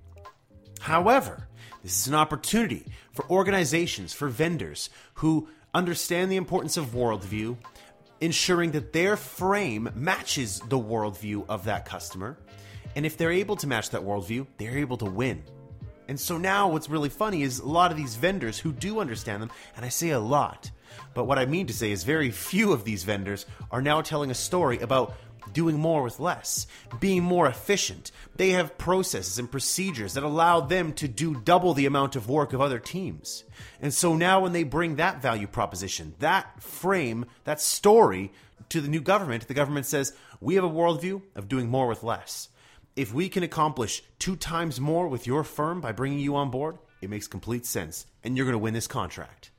However, 0.80 1.48
this 1.82 2.00
is 2.02 2.08
an 2.08 2.14
opportunity 2.14 2.86
for 3.14 3.28
organizations, 3.32 4.14
for 4.14 4.28
vendors 4.28 4.92
who 5.16 5.50
understand 5.78 6.32
the 6.32 6.38
importance 6.38 6.76
of 6.76 6.88
worldview, 6.88 7.56
ensuring 8.20 8.72
that 8.72 8.94
their 8.94 9.16
frame 9.16 9.90
matches 9.94 10.60
the 10.70 10.80
worldview 10.80 11.46
of 11.48 11.66
that 11.66 11.86
customer. 11.86 12.36
And 12.96 13.06
if 13.06 13.16
they're 13.16 13.32
able 13.32 13.56
to 13.58 13.68
match 13.68 13.92
that 13.92 14.02
worldview, 14.02 14.48
they're 14.58 14.80
able 14.80 14.98
to 14.98 15.06
win. 15.06 15.44
And 16.08 16.20
so 16.20 16.40
now 16.40 16.68
what's 16.70 16.90
really 16.90 17.10
funny 17.10 17.44
is 17.44 17.60
a 17.60 17.68
lot 17.68 17.92
of 17.92 17.98
these 17.98 18.16
vendors 18.16 18.58
who 18.58 18.72
do 18.72 19.00
understand 19.00 19.44
them, 19.44 19.52
and 19.76 19.86
I 19.86 19.90
say 19.90 20.10
a 20.10 20.20
lot, 20.20 20.72
but 21.14 21.26
what 21.26 21.38
I 21.38 21.46
mean 21.46 21.68
to 21.68 21.74
say 21.74 21.92
is 21.92 22.04
very 22.04 22.32
few 22.32 22.74
of 22.74 22.84
these 22.84 23.04
vendors 23.04 23.46
are 23.70 23.82
now 23.82 24.02
telling 24.02 24.32
a 24.32 24.36
story 24.36 24.80
about 24.80 25.16
doing 25.54 25.80
more 25.80 26.04
with 26.04 26.20
less, 26.20 26.68
being 27.00 27.24
more 27.24 27.48
efficient. 27.48 28.12
They 28.36 28.52
have 28.52 28.78
processes 28.78 29.40
and 29.40 29.52
procedures 29.52 30.14
that 30.14 30.24
allow 30.24 30.60
them 30.60 30.94
to 30.94 31.08
do 31.08 31.40
double 31.42 31.74
the 31.74 31.86
amount 31.86 32.16
of 32.16 32.30
work 32.30 32.54
of 32.54 32.62
other 32.62 32.80
teams. 32.80 33.44
And 33.82 33.94
so 33.94 34.16
now, 34.16 34.40
when 34.42 34.54
they 34.54 34.64
bring 34.64 34.96
that 34.96 35.22
value 35.22 35.48
proposition, 35.48 36.16
that 36.20 36.62
frame, 36.62 37.26
that 37.44 37.62
story 37.62 38.32
to 38.70 38.82
the 38.82 38.90
new 38.90 39.02
government, 39.02 39.48
the 39.48 39.54
government 39.54 39.86
says, 39.86 40.14
We 40.40 40.56
have 40.56 40.64
a 40.64 40.70
worldview 40.70 41.22
of 41.36 41.48
doing 41.48 41.70
more 41.70 41.88
with 41.88 42.04
less. 42.04 42.50
If 42.96 43.14
we 43.14 43.30
can 43.30 43.44
accomplish 43.44 44.04
two 44.18 44.36
times 44.36 44.82
more 44.82 45.08
with 45.08 45.28
your 45.28 45.44
firm 45.44 45.82
by 45.82 45.92
bringing 45.92 46.20
you 46.20 46.36
on 46.36 46.50
board, 46.50 46.80
it 47.02 47.10
makes 47.10 47.28
complete 47.28 47.66
sense, 47.66 48.08
and 48.24 48.36
you're 48.36 48.46
going 48.46 48.54
to 48.54 48.60
win 48.60 48.74
this 48.74 48.88
contract. 48.88 49.52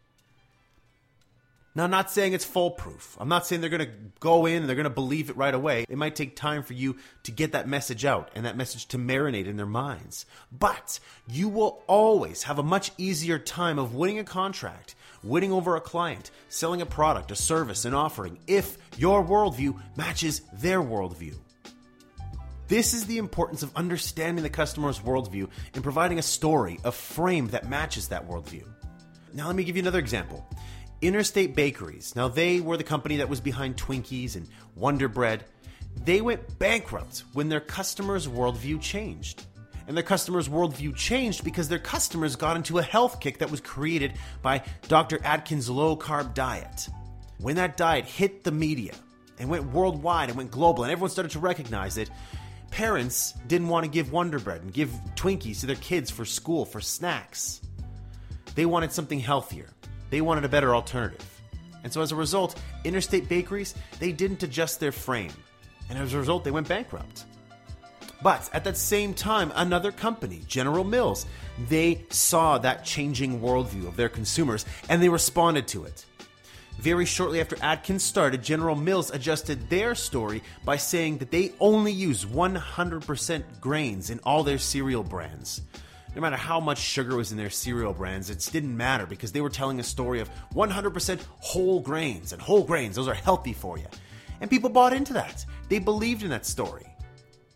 Now, 1.79 1.85
I'm 1.85 1.93
not 1.93 2.11
saying 2.11 2.33
it's 2.33 2.45
foolproof. 2.45 3.17
I'm 3.21 3.29
not 3.29 3.47
saying 3.47 3.61
they're 3.61 3.71
going 3.71 3.87
to 3.87 3.93
go 4.19 4.47
in 4.47 4.57
and 4.57 4.69
they're 4.69 4.75
going 4.75 4.83
to 4.83 4.91
believe 4.91 5.31
it 5.31 5.37
right 5.37 5.55
away. 5.55 5.87
It 5.89 5.97
might 5.97 6.17
take 6.17 6.35
time 6.35 6.65
for 6.65 6.73
you 6.73 6.97
to 7.23 7.31
get 7.31 7.53
that 7.53 7.69
message 7.69 8.05
out 8.05 8.33
and 8.35 8.47
that 8.47 8.57
message 8.57 8.87
to 8.89 8.99
marinate 8.99 9.47
in 9.47 9.57
their 9.57 9.65
minds. 9.65 10.27
But 10.51 10.99
you 11.29 11.49
will 11.49 11.85
always 11.87 12.43
have 12.43 12.59
a 12.59 12.65
much 12.65 12.91
easier 12.99 13.39
time 13.39 13.79
of 13.79 13.95
winning 13.95 14.19
a 14.19 14.25
contract, 14.25 14.97
winning 15.23 15.53
over 15.53 15.77
a 15.77 15.81
client, 15.81 16.33
selling 16.49 16.83
a 16.83 16.87
product, 16.87 17.31
a 17.31 17.37
service, 17.37 17.85
an 17.85 17.95
offering 17.95 18.41
if 18.49 18.77
your 18.97 19.25
worldview 19.25 19.81
matches 19.95 20.41
their 20.55 20.83
worldview. 20.83 21.37
This 22.67 22.93
is 22.93 23.07
the 23.07 23.19
importance 23.19 23.63
of 23.63 23.71
understanding 23.77 24.43
the 24.43 24.51
customer's 24.51 24.99
worldview 24.99 25.49
and 25.75 25.85
providing 25.85 26.19
a 26.19 26.23
story, 26.23 26.81
a 26.83 26.91
frame 26.91 27.47
that 27.51 27.69
matches 27.69 28.09
that 28.09 28.29
worldview. 28.29 28.65
Now, 29.33 29.47
let 29.47 29.55
me 29.55 29.63
give 29.63 29.77
you 29.77 29.83
another 29.83 29.99
example. 30.01 30.45
Interstate 31.01 31.55
Bakeries. 31.55 32.17
Now, 32.17 32.29
they 32.29 32.61
were 32.61 32.77
the 32.77 32.85
company 32.85 33.17
that 33.19 33.29
was 33.29 33.41
behind 33.41 33.77
Twinkies 33.77 34.35
and 34.35 34.49
Wonder 34.75 35.09
Bread. 35.09 35.45
They 36.05 36.21
went 36.21 36.59
bankrupt 36.59 37.25
when 37.35 37.49
their 37.49 37.61
customers' 37.61 38.27
worldview 38.27 38.81
changed. 38.81 39.45
And 39.87 39.97
their 39.97 40.05
customers' 40.05 40.49
worldview 40.49 40.97
changed 40.97 41.45
because 41.45 41.69
their 41.69 41.79
customers 41.79 42.37
got 42.37 42.57
into 42.57 42.79
a 42.79 42.83
health 42.83 43.21
kick 43.21 43.39
that 43.39 43.51
was 43.51 43.61
created 43.61 44.15
by 44.43 44.63
Dr. 44.89 45.19
Atkins' 45.25 45.71
low 45.71 45.97
carb 45.97 46.35
diet. 46.35 46.89
When 47.39 47.57
that 47.57 47.77
diet 47.77 48.05
hit 48.05 48.43
the 48.43 48.51
media 48.51 48.95
and 49.39 49.49
went 49.49 49.73
worldwide 49.73 50.29
and 50.29 50.37
went 50.37 50.51
global, 50.51 50.83
and 50.83 50.93
everyone 50.93 51.11
started 51.11 51.33
to 51.33 51.39
recognize 51.39 51.97
it, 51.97 52.11
parents 52.71 53.33
didn't 53.47 53.69
want 53.69 53.85
to 53.85 53.91
give 53.91 54.13
Wonder 54.13 54.41
Bread 54.41 54.63
and 54.63 54.73
give 54.73 54.91
Twinkies 55.15 55.61
to 55.61 55.67
their 55.67 55.77
kids 55.77 56.11
for 56.11 56.25
school, 56.25 56.65
for 56.65 56.81
snacks. 56.81 57.61
They 58.57 58.67
wanted 58.67 58.93
something 58.93 59.21
healthier. 59.21 59.71
They 60.11 60.21
wanted 60.21 60.45
a 60.45 60.49
better 60.49 60.75
alternative. 60.75 61.25
And 61.85 61.93
so 61.93 62.03
as 62.03 62.13
a 62.13 62.17
result, 62.17 62.61
interstate 62.85 63.29
bakeries, 63.29 63.75
they 63.99 64.13
didn't 64.13 64.43
adjust 64.43 64.81
their 64.81 64.93
frame. 64.93 65.33
And 65.89 65.99
as 65.99 66.13
a 66.13 66.19
result, 66.19 66.45
they 66.45 66.51
went 66.51 66.69
bankrupt. 66.69 67.25
But 68.23 68.51
at 68.53 68.65
that 68.65 68.77
same 68.77 69.15
time, 69.15 69.53
another 69.55 69.93
company, 69.93 70.43
General 70.49 70.85
Mills, 70.85 71.27
they 71.69 72.05
saw 72.11 72.59
that 72.59 72.85
changing 72.85 73.41
worldview 73.41 73.87
of 73.87 73.97
their 73.97 74.09
consumers 74.09 74.67
and 74.89 75.01
they 75.01 75.09
responded 75.09 75.69
to 75.69 75.85
it. 75.85 76.05
Very 76.79 77.07
shortly 77.07 77.41
after 77.41 77.57
Atkins 77.63 78.05
started, 78.05 78.43
General 78.43 78.77
Mills 78.77 79.11
adjusted 79.11 79.69
their 79.69 79.95
story 79.95 80.43
by 80.65 80.77
saying 80.77 81.19
that 81.19 81.31
they 81.31 81.53
only 81.59 81.93
use 81.93 82.25
100% 82.25 83.61
grains 83.61 84.11
in 84.11 84.21
all 84.21 84.45
their 84.45 84.59
cereal 84.59 85.03
brands 85.03 85.63
no 86.15 86.21
matter 86.21 86.37
how 86.37 86.61
much 86.61 86.79
sugar 86.79 87.17
was 87.17 87.33
in 87.33 87.39
their 87.39 87.51
cereal 87.51 87.93
brands, 87.93 88.31
it 88.31 88.49
didn't 88.53 88.77
matter 88.77 89.07
because 89.07 89.33
they 89.33 89.41
were 89.41 89.51
telling 89.51 89.81
a 89.81 89.85
story 89.85 90.21
of 90.21 90.31
100% 90.55 91.21
whole 91.41 91.81
grains, 91.81 92.33
and 92.33 92.41
whole 92.41 92.65
grains, 92.65 92.97
those 92.97 93.09
are 93.09 93.15
healthy 93.15 93.53
for 93.53 93.79
you. 93.79 93.87
And 94.41 94.51
people 94.51 94.71
bought 94.71 94.93
into 94.93 95.13
that. 95.15 95.45
They 95.69 95.79
believed 95.79 96.23
in 96.23 96.31
that 96.31 96.47
story. 96.47 96.87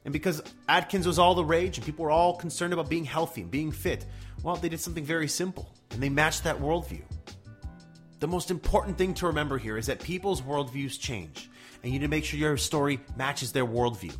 And 0.04 0.12
because 0.12 0.42
Atkins 0.68 1.06
was 1.06 1.18
all 1.18 1.34
the 1.34 1.44
rage 1.44 1.78
and 1.78 1.86
people 1.86 2.04
were 2.04 2.10
all 2.10 2.36
concerned 2.36 2.72
about 2.72 2.88
being 2.88 3.04
healthy 3.04 3.42
and 3.42 3.50
being 3.50 3.70
fit, 3.70 4.04
well, 4.42 4.56
they 4.56 4.68
did 4.68 4.80
something 4.80 5.04
very 5.04 5.28
simple 5.28 5.72
and 5.92 6.02
they 6.02 6.08
matched 6.08 6.44
that 6.44 6.58
worldview. 6.58 7.02
The 8.18 8.28
most 8.28 8.50
important 8.50 8.98
thing 8.98 9.14
to 9.14 9.26
remember 9.26 9.58
here 9.58 9.76
is 9.76 9.86
that 9.86 10.00
people's 10.00 10.42
worldviews 10.42 10.98
change, 10.98 11.50
and 11.82 11.92
you 11.92 11.98
need 11.98 12.04
to 12.04 12.08
make 12.08 12.24
sure 12.24 12.38
your 12.38 12.56
story 12.56 13.00
matches 13.16 13.50
their 13.50 13.66
worldview. 13.66 14.16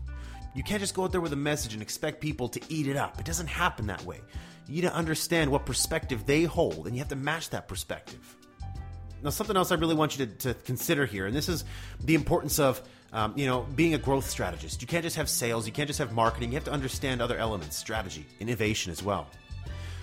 You 0.55 0.63
can't 0.63 0.81
just 0.81 0.95
go 0.95 1.05
out 1.05 1.13
there 1.13 1.21
with 1.21 1.33
a 1.33 1.37
message 1.37 1.73
and 1.73 1.83
expect 1.83 2.21
people 2.21 2.49
to 2.51 2.61
eat 2.69 2.87
it 2.87 2.97
up. 2.97 3.19
It 3.19 3.25
doesn't 3.25 3.47
happen 3.47 3.87
that 3.87 4.05
way. 4.05 4.21
You 4.69 4.77
need 4.77 4.89
to 4.89 4.95
understand 4.95 5.51
what 5.51 5.67
perspective 5.67 6.27
they 6.27 6.45
hold, 6.45 6.87
and 6.87 6.95
you 6.95 7.01
have 7.01 7.09
to 7.09 7.17
match 7.17 7.51
that 7.51 7.69
perspective. 7.69 8.37
Now, 9.23 9.31
something 9.31 9.57
else 9.57 9.71
I 9.71 9.77
really 9.77 9.95
want 9.95 10.19
you 10.19 10.27
to, 10.27 10.33
to 10.35 10.55
consider 10.55 11.07
here, 11.07 11.27
and 11.27 11.35
this 11.35 11.49
is 11.49 11.65
the 12.05 12.15
importance 12.15 12.59
of 12.59 12.83
um, 13.13 13.35
you 13.37 13.47
know 13.47 13.67
being 13.77 13.95
a 13.95 13.99
growth 13.99 14.29
strategist. 14.29 14.83
You 14.83 14.89
can't 14.89 15.05
just 15.05 15.17
have 15.17 15.29
sales, 15.29 15.67
you 15.67 15.73
can't 15.73 15.87
just 15.87 15.99
have 15.99 16.13
marketing. 16.13 16.51
You 16.51 16.57
have 16.57 16.65
to 16.65 16.73
understand 16.73 17.23
other 17.23 17.37
elements, 17.37 17.77
strategy, 17.77 18.27
innovation 18.41 18.93
as 18.93 19.03
well. 19.03 19.29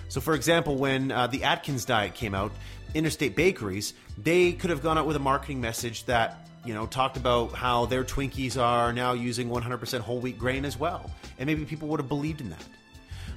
So, 0.08 0.20
for 0.20 0.34
example, 0.34 0.76
when 0.76 1.12
uh, 1.12 1.26
the 1.28 1.44
Atkins 1.44 1.84
diet 1.84 2.14
came 2.14 2.34
out, 2.34 2.52
Interstate 2.94 3.36
Bakeries 3.36 3.94
they 4.18 4.52
could 4.52 4.70
have 4.70 4.82
gone 4.82 4.98
out 4.98 5.06
with 5.06 5.16
a 5.16 5.20
marketing 5.20 5.60
message 5.60 6.04
that 6.04 6.46
you 6.64 6.74
know 6.74 6.86
talked 6.86 7.16
about 7.16 7.52
how 7.52 7.86
their 7.86 8.04
Twinkies 8.04 8.60
are 8.60 8.92
now 8.92 9.12
using 9.12 9.48
100% 9.48 10.00
whole 10.00 10.20
wheat 10.20 10.38
grain 10.38 10.64
as 10.64 10.78
well, 10.78 11.10
and 11.38 11.46
maybe 11.46 11.64
people 11.64 11.88
would 11.88 12.00
have 12.00 12.08
believed 12.08 12.40
in 12.40 12.50
that. 12.50 12.64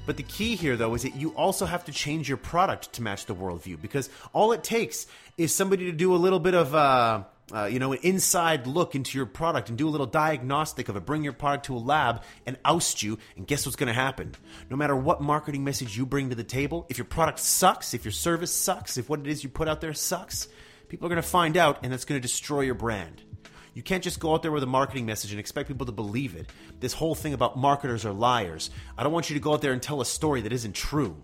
But 0.05 0.17
the 0.17 0.23
key 0.23 0.55
here, 0.55 0.75
though, 0.75 0.93
is 0.95 1.03
that 1.03 1.15
you 1.15 1.29
also 1.29 1.65
have 1.65 1.85
to 1.85 1.91
change 1.91 2.27
your 2.27 2.37
product 2.37 2.93
to 2.93 3.01
match 3.01 3.25
the 3.25 3.35
worldview 3.35 3.81
because 3.81 4.09
all 4.33 4.51
it 4.51 4.63
takes 4.63 5.07
is 5.37 5.55
somebody 5.55 5.85
to 5.85 5.91
do 5.91 6.13
a 6.13 6.17
little 6.17 6.39
bit 6.39 6.53
of, 6.53 6.75
uh, 6.75 7.23
uh, 7.53 7.65
you 7.65 7.79
know, 7.79 7.93
an 7.93 7.99
inside 8.03 8.67
look 8.67 8.95
into 8.95 9.17
your 9.17 9.25
product 9.25 9.69
and 9.69 9.77
do 9.77 9.87
a 9.87 9.91
little 9.91 10.05
diagnostic 10.05 10.89
of 10.89 10.97
it, 10.97 11.05
bring 11.05 11.23
your 11.23 11.33
product 11.33 11.67
to 11.67 11.75
a 11.75 11.79
lab 11.79 12.23
and 12.45 12.57
oust 12.65 13.01
you. 13.01 13.17
And 13.37 13.47
guess 13.47 13.65
what's 13.65 13.77
going 13.77 13.87
to 13.87 13.93
happen? 13.93 14.35
No 14.69 14.75
matter 14.75 14.95
what 14.95 15.21
marketing 15.21 15.63
message 15.63 15.97
you 15.97 16.05
bring 16.05 16.29
to 16.29 16.35
the 16.35 16.43
table, 16.43 16.85
if 16.89 16.97
your 16.97 17.05
product 17.05 17.39
sucks, 17.39 17.93
if 17.93 18.03
your 18.03 18.11
service 18.11 18.53
sucks, 18.53 18.97
if 18.97 19.09
what 19.09 19.21
it 19.21 19.27
is 19.27 19.43
you 19.43 19.49
put 19.49 19.69
out 19.69 19.79
there 19.79 19.93
sucks, 19.93 20.49
people 20.87 21.07
are 21.07 21.09
going 21.09 21.21
to 21.21 21.27
find 21.27 21.57
out 21.57 21.79
and 21.83 21.93
it's 21.93 22.05
going 22.05 22.19
to 22.19 22.27
destroy 22.27 22.61
your 22.61 22.75
brand. 22.75 23.21
You 23.73 23.81
can't 23.81 24.03
just 24.03 24.19
go 24.19 24.33
out 24.33 24.43
there 24.43 24.51
with 24.51 24.63
a 24.63 24.67
marketing 24.67 25.05
message 25.05 25.31
and 25.31 25.39
expect 25.39 25.67
people 25.67 25.87
to 25.87 25.91
believe 25.91 26.35
it. 26.35 26.47
This 26.79 26.93
whole 26.93 27.15
thing 27.15 27.33
about 27.33 27.57
marketers 27.57 28.05
are 28.05 28.13
liars. 28.13 28.69
I 28.97 29.03
don't 29.03 29.11
want 29.11 29.29
you 29.29 29.33
to 29.35 29.39
go 29.39 29.53
out 29.53 29.61
there 29.61 29.73
and 29.73 29.81
tell 29.81 29.99
a 29.99 30.05
story 30.05 30.41
that 30.41 30.53
isn't 30.53 30.73
true. 30.73 31.23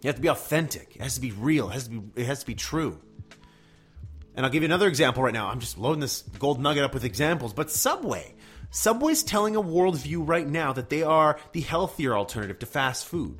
You 0.00 0.08
have 0.08 0.16
to 0.16 0.22
be 0.22 0.28
authentic. 0.28 0.96
It 0.96 1.02
has 1.02 1.14
to 1.14 1.20
be 1.20 1.32
real. 1.32 1.68
It 1.68 1.74
has 1.74 1.84
to 1.84 1.90
be 1.90 2.22
it 2.22 2.26
has 2.26 2.40
to 2.40 2.46
be 2.46 2.54
true. 2.54 2.98
And 4.36 4.44
I'll 4.44 4.50
give 4.50 4.62
you 4.62 4.66
another 4.66 4.88
example 4.88 5.22
right 5.22 5.32
now. 5.32 5.48
I'm 5.48 5.60
just 5.60 5.78
loading 5.78 6.00
this 6.00 6.22
gold 6.38 6.60
nugget 6.60 6.82
up 6.82 6.94
with 6.94 7.04
examples, 7.04 7.52
but 7.52 7.70
Subway. 7.70 8.34
Subway's 8.70 9.22
telling 9.22 9.54
a 9.54 9.62
worldview 9.62 10.26
right 10.26 10.46
now 10.46 10.72
that 10.72 10.90
they 10.90 11.02
are 11.02 11.38
the 11.52 11.60
healthier 11.60 12.16
alternative 12.16 12.58
to 12.58 12.66
fast 12.66 13.06
food 13.06 13.38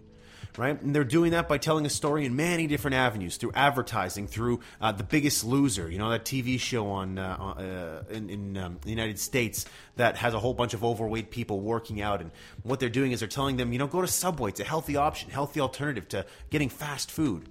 right? 0.56 0.80
And 0.80 0.94
they're 0.94 1.04
doing 1.04 1.32
that 1.32 1.48
by 1.48 1.58
telling 1.58 1.86
a 1.86 1.90
story 1.90 2.24
in 2.24 2.36
many 2.36 2.66
different 2.66 2.94
avenues 2.94 3.36
through 3.36 3.52
advertising, 3.54 4.26
through 4.26 4.60
uh, 4.80 4.92
The 4.92 5.04
Biggest 5.04 5.44
Loser, 5.44 5.90
you 5.90 5.98
know, 5.98 6.10
that 6.10 6.24
TV 6.24 6.58
show 6.60 6.88
on 6.88 7.18
uh, 7.18 8.02
uh, 8.08 8.12
in, 8.12 8.30
in 8.30 8.56
um, 8.56 8.78
the 8.82 8.90
United 8.90 9.18
States 9.18 9.66
that 9.96 10.16
has 10.16 10.34
a 10.34 10.38
whole 10.38 10.54
bunch 10.54 10.74
of 10.74 10.84
overweight 10.84 11.30
people 11.30 11.60
working 11.60 12.00
out. 12.00 12.20
And 12.20 12.30
what 12.62 12.80
they're 12.80 12.88
doing 12.88 13.12
is 13.12 13.20
they're 13.20 13.28
telling 13.28 13.56
them, 13.56 13.72
you 13.72 13.78
know, 13.78 13.86
go 13.86 14.00
to 14.00 14.08
Subway. 14.08 14.50
It's 14.50 14.60
a 14.60 14.64
healthy 14.64 14.96
option, 14.96 15.30
healthy 15.30 15.60
alternative 15.60 16.08
to 16.10 16.26
getting 16.50 16.68
fast 16.68 17.10
food. 17.10 17.48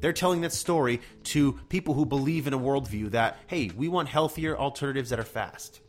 They're 0.00 0.12
telling 0.12 0.40
that 0.40 0.52
story 0.52 1.00
to 1.24 1.52
people 1.68 1.94
who 1.94 2.04
believe 2.04 2.48
in 2.48 2.54
a 2.54 2.58
worldview 2.58 3.12
that, 3.12 3.38
hey, 3.46 3.70
we 3.76 3.86
want 3.86 4.08
healthier 4.08 4.58
alternatives 4.58 5.10
that 5.10 5.20
are 5.20 5.24
fast. 5.24 5.81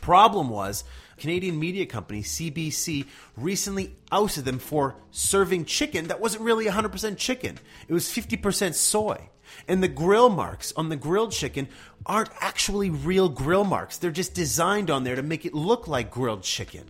Problem 0.00 0.48
was 0.48 0.84
Canadian 1.16 1.58
media 1.58 1.86
company 1.86 2.22
CBC 2.22 3.06
recently 3.36 3.94
ousted 4.12 4.44
them 4.44 4.58
for 4.58 4.96
serving 5.10 5.64
chicken 5.64 6.08
that 6.08 6.20
wasn't 6.20 6.42
really 6.42 6.66
100% 6.66 7.16
chicken. 7.16 7.58
It 7.88 7.92
was 7.92 8.06
50% 8.06 8.74
soy. 8.74 9.28
And 9.68 9.82
the 9.82 9.88
grill 9.88 10.28
marks 10.28 10.72
on 10.76 10.88
the 10.88 10.96
grilled 10.96 11.32
chicken 11.32 11.68
aren't 12.04 12.30
actually 12.40 12.90
real 12.90 13.28
grill 13.28 13.64
marks. 13.64 13.96
They're 13.96 14.10
just 14.10 14.34
designed 14.34 14.90
on 14.90 15.04
there 15.04 15.16
to 15.16 15.22
make 15.22 15.46
it 15.46 15.54
look 15.54 15.88
like 15.88 16.10
grilled 16.10 16.42
chicken. 16.42 16.84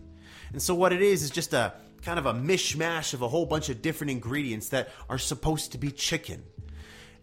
And 0.51 0.61
so 0.61 0.75
what 0.75 0.93
it 0.93 1.01
is 1.01 1.23
is 1.23 1.29
just 1.29 1.53
a 1.53 1.73
kind 2.01 2.19
of 2.19 2.25
a 2.25 2.33
mishmash 2.33 3.13
of 3.13 3.21
a 3.21 3.27
whole 3.27 3.45
bunch 3.45 3.69
of 3.69 3.81
different 3.81 4.11
ingredients 4.11 4.69
that 4.69 4.89
are 5.09 5.17
supposed 5.17 5.71
to 5.73 5.77
be 5.77 5.91
chicken. 5.91 6.43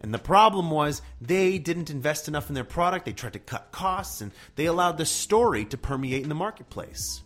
And 0.01 0.13
the 0.13 0.19
problem 0.19 0.69
was 0.69 1.01
they 1.21 1.57
didn't 1.57 1.89
invest 1.89 2.27
enough 2.27 2.49
in 2.49 2.55
their 2.55 2.63
product, 2.63 3.05
they 3.05 3.13
tried 3.13 3.33
to 3.33 3.39
cut 3.39 3.71
costs, 3.71 4.21
and 4.21 4.31
they 4.55 4.65
allowed 4.65 4.97
the 4.97 5.05
story 5.05 5.65
to 5.65 5.77
permeate 5.77 6.23
in 6.23 6.29
the 6.29 6.35
marketplace. 6.35 7.21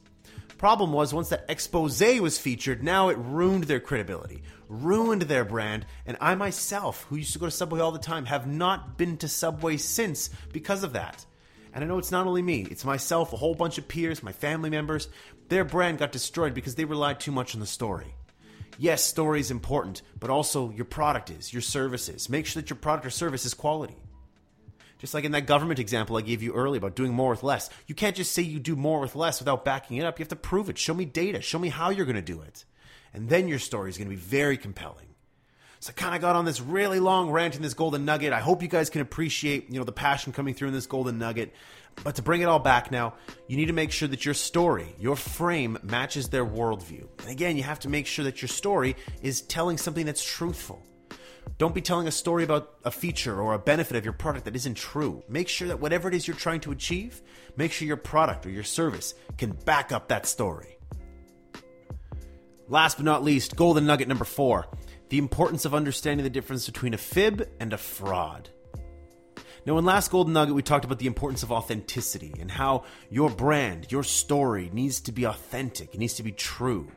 Problem 0.58 0.91
was, 0.91 1.13
once 1.13 1.29
that 1.29 1.45
expose 1.47 2.01
was 2.01 2.38
featured, 2.38 2.84
now 2.84 3.08
it 3.10 3.17
ruined 3.17 3.63
their 3.65 3.79
credibility, 3.79 4.43
ruined 4.67 5.21
their 5.23 5.45
brand, 5.45 5.86
and 6.05 6.17
I 6.19 6.36
myself, 6.36 7.03
who 7.03 7.15
used 7.15 7.34
to 7.34 7.39
go 7.39 7.45
to 7.45 7.51
Subway 7.51 7.79
all 7.79 7.93
the 7.93 7.99
time, 7.99 8.25
have 8.25 8.45
not 8.45 8.97
been 8.97 9.15
to 9.17 9.29
Subway 9.29 9.77
since 9.77 10.29
because 10.51 10.84
of 10.84 10.93
that. 10.93 11.25
And 11.73 11.84
I 11.84 11.88
know 11.88 11.97
it's 11.97 12.12
not 12.12 12.27
only 12.27 12.41
me, 12.41 12.67
it's 12.69 12.84
myself, 12.84 13.32
a 13.32 13.38
whole 13.38 13.55
bunch 13.55 13.77
of 13.77 13.88
peers, 13.88 14.21
my 14.21 14.34
family 14.34 14.69
members. 14.69 15.08
Their 15.47 15.63
brand 15.63 15.97
got 15.97 16.12
destroyed 16.12 16.53
because 16.53 16.75
they 16.75 16.86
relied 16.86 17.21
too 17.21 17.32
much 17.32 17.53
on 17.53 17.62
the 17.62 17.67
story 17.67 18.15
yes, 18.79 19.03
story 19.03 19.39
is 19.39 19.51
important, 19.51 20.01
but 20.19 20.29
also 20.29 20.71
your 20.71 20.85
product 20.85 21.29
is, 21.29 21.53
your 21.53 21.61
services. 21.61 22.29
Make 22.29 22.47
sure 22.47 22.61
that 22.61 22.69
your 22.69 22.77
product 22.77 23.05
or 23.05 23.11
service 23.11 23.45
is 23.45 23.53
quality. 23.53 23.97
Just 24.97 25.13
like 25.13 25.23
in 25.23 25.31
that 25.33 25.45
government 25.45 25.79
example 25.79 26.17
I 26.17 26.21
gave 26.21 26.41
you 26.41 26.53
earlier 26.53 26.79
about 26.79 26.95
doing 26.95 27.13
more 27.13 27.29
with 27.29 27.43
less. 27.43 27.69
You 27.87 27.95
can't 27.95 28.15
just 28.15 28.31
say 28.31 28.41
you 28.41 28.59
do 28.59 28.75
more 28.75 28.99
with 28.99 29.15
less 29.15 29.39
without 29.39 29.63
backing 29.63 29.97
it 29.97 30.05
up. 30.05 30.19
You 30.19 30.23
have 30.23 30.29
to 30.29 30.35
prove 30.35 30.69
it. 30.69 30.77
Show 30.77 30.93
me 30.93 31.05
data. 31.05 31.41
Show 31.41 31.59
me 31.59 31.69
how 31.69 31.89
you're 31.89 32.05
going 32.05 32.15
to 32.15 32.21
do 32.21 32.41
it. 32.41 32.65
And 33.13 33.29
then 33.29 33.47
your 33.47 33.59
story 33.59 33.89
is 33.89 33.97
going 33.97 34.09
to 34.09 34.15
be 34.15 34.21
very 34.21 34.57
compelling. 34.57 35.05
So 35.79 35.93
I 35.95 35.99
kind 35.99 36.13
of 36.13 36.19
got 36.19 36.35
on 36.35 36.43
this 36.43 36.59
really 36.59 36.99
long 36.99 37.31
rant 37.31 37.55
in 37.55 37.61
this 37.61 37.73
golden 37.73 38.03
nugget. 38.03 38.33
I 38.33 38.41
hope 38.41 38.61
you 38.61 38.67
guys 38.67 38.89
can 38.89 38.99
appreciate, 38.99 39.71
you 39.71 39.79
know, 39.79 39.85
the 39.85 39.93
passion 39.93 40.33
coming 40.33 40.53
through 40.53 40.67
in 40.67 40.73
this 40.73 40.87
golden 40.87 41.17
nugget. 41.17 41.53
But 42.03 42.15
to 42.15 42.21
bring 42.21 42.41
it 42.41 42.45
all 42.45 42.59
back 42.59 42.91
now, 42.91 43.15
you 43.47 43.57
need 43.57 43.67
to 43.67 43.73
make 43.73 43.91
sure 43.91 44.07
that 44.07 44.25
your 44.25 44.33
story, 44.33 44.95
your 44.97 45.15
frame 45.15 45.77
matches 45.83 46.29
their 46.29 46.45
worldview. 46.45 47.07
And 47.19 47.29
again, 47.29 47.57
you 47.57 47.63
have 47.63 47.79
to 47.79 47.89
make 47.89 48.07
sure 48.07 48.25
that 48.25 48.41
your 48.41 48.49
story 48.49 48.95
is 49.21 49.41
telling 49.41 49.77
something 49.77 50.05
that's 50.05 50.23
truthful. 50.23 50.85
Don't 51.57 51.75
be 51.75 51.81
telling 51.81 52.07
a 52.07 52.12
story 52.12 52.43
about 52.43 52.75
a 52.85 52.91
feature 52.91 53.41
or 53.41 53.53
a 53.53 53.59
benefit 53.59 53.97
of 53.97 54.05
your 54.05 54.13
product 54.13 54.45
that 54.45 54.55
isn't 54.55 54.75
true. 54.75 55.23
Make 55.27 55.49
sure 55.49 55.67
that 55.67 55.79
whatever 55.79 56.07
it 56.07 56.13
is 56.13 56.27
you're 56.27 56.38
trying 56.38 56.62
to 56.62 56.71
achieve, 56.71 57.21
make 57.57 57.71
sure 57.71 57.88
your 57.88 57.97
product 57.97 58.45
or 58.45 58.49
your 58.49 58.63
service 58.63 59.13
can 59.38 59.51
back 59.51 59.91
up 59.91 60.07
that 60.07 60.25
story. 60.25 60.77
Last 62.69 62.97
but 62.97 63.05
not 63.05 63.23
least, 63.23 63.55
golden 63.55 63.85
nugget 63.85 64.07
number 64.07 64.25
four 64.25 64.67
the 65.09 65.17
importance 65.17 65.65
of 65.65 65.73
understanding 65.73 66.23
the 66.23 66.29
difference 66.29 66.67
between 66.67 66.93
a 66.93 66.97
fib 66.97 67.49
and 67.59 67.73
a 67.73 67.77
fraud. 67.77 68.49
Now, 69.65 69.78
in 69.78 69.86
last 69.86 70.12
Golden 70.12 70.34
Nugget, 70.34 70.56
we 70.56 70.62
talked 70.62 70.86
about 70.86 71.00
the 71.00 71.08
importance 71.08 71.43
of 71.43 71.52
authenticity 71.52 72.34
and 72.39 72.50
how 72.50 72.84
your 73.10 73.30
brand, 73.30 73.91
your 73.91 74.04
story 74.04 74.69
needs 74.74 75.02
to 75.02 75.12
be 75.12 75.26
authentic, 75.26 75.93
it 75.93 76.00
needs 76.00 76.15
to 76.15 76.24
be 76.24 76.32
true. 76.32 76.91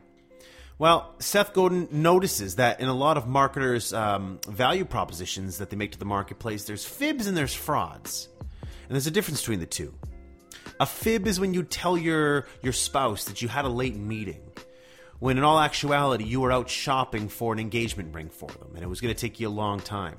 Well, 0.78 1.14
Seth 1.18 1.52
Godin 1.52 1.88
notices 1.92 2.56
that 2.56 2.80
in 2.80 2.88
a 2.88 2.94
lot 2.94 3.16
of 3.16 3.28
marketers' 3.28 3.92
um, 3.92 4.40
value 4.48 4.84
propositions 4.84 5.58
that 5.58 5.70
they 5.70 5.76
make 5.76 5.92
to 5.92 5.98
the 5.98 6.04
marketplace, 6.04 6.64
there's 6.64 6.84
fibs 6.84 7.26
and 7.26 7.36
there's 7.36 7.54
frauds. 7.54 8.28
And 8.40 8.90
there's 8.90 9.06
a 9.06 9.12
difference 9.12 9.40
between 9.40 9.60
the 9.60 9.66
two. 9.66 9.94
A 10.80 10.86
fib 10.86 11.26
is 11.26 11.38
when 11.38 11.54
you 11.54 11.62
tell 11.62 11.96
your, 11.96 12.46
your 12.62 12.72
spouse 12.72 13.24
that 13.24 13.42
you 13.42 13.48
had 13.48 13.64
a 13.64 13.68
late 13.68 13.96
meeting 13.96 14.40
when 15.22 15.38
in 15.38 15.44
all 15.44 15.60
actuality 15.60 16.24
you 16.24 16.40
were 16.40 16.50
out 16.50 16.68
shopping 16.68 17.28
for 17.28 17.52
an 17.52 17.60
engagement 17.60 18.12
ring 18.12 18.28
for 18.28 18.48
them 18.48 18.72
and 18.74 18.82
it 18.82 18.88
was 18.88 19.00
going 19.00 19.14
to 19.14 19.20
take 19.20 19.38
you 19.38 19.46
a 19.46 19.50
long 19.50 19.78
time. 19.78 20.16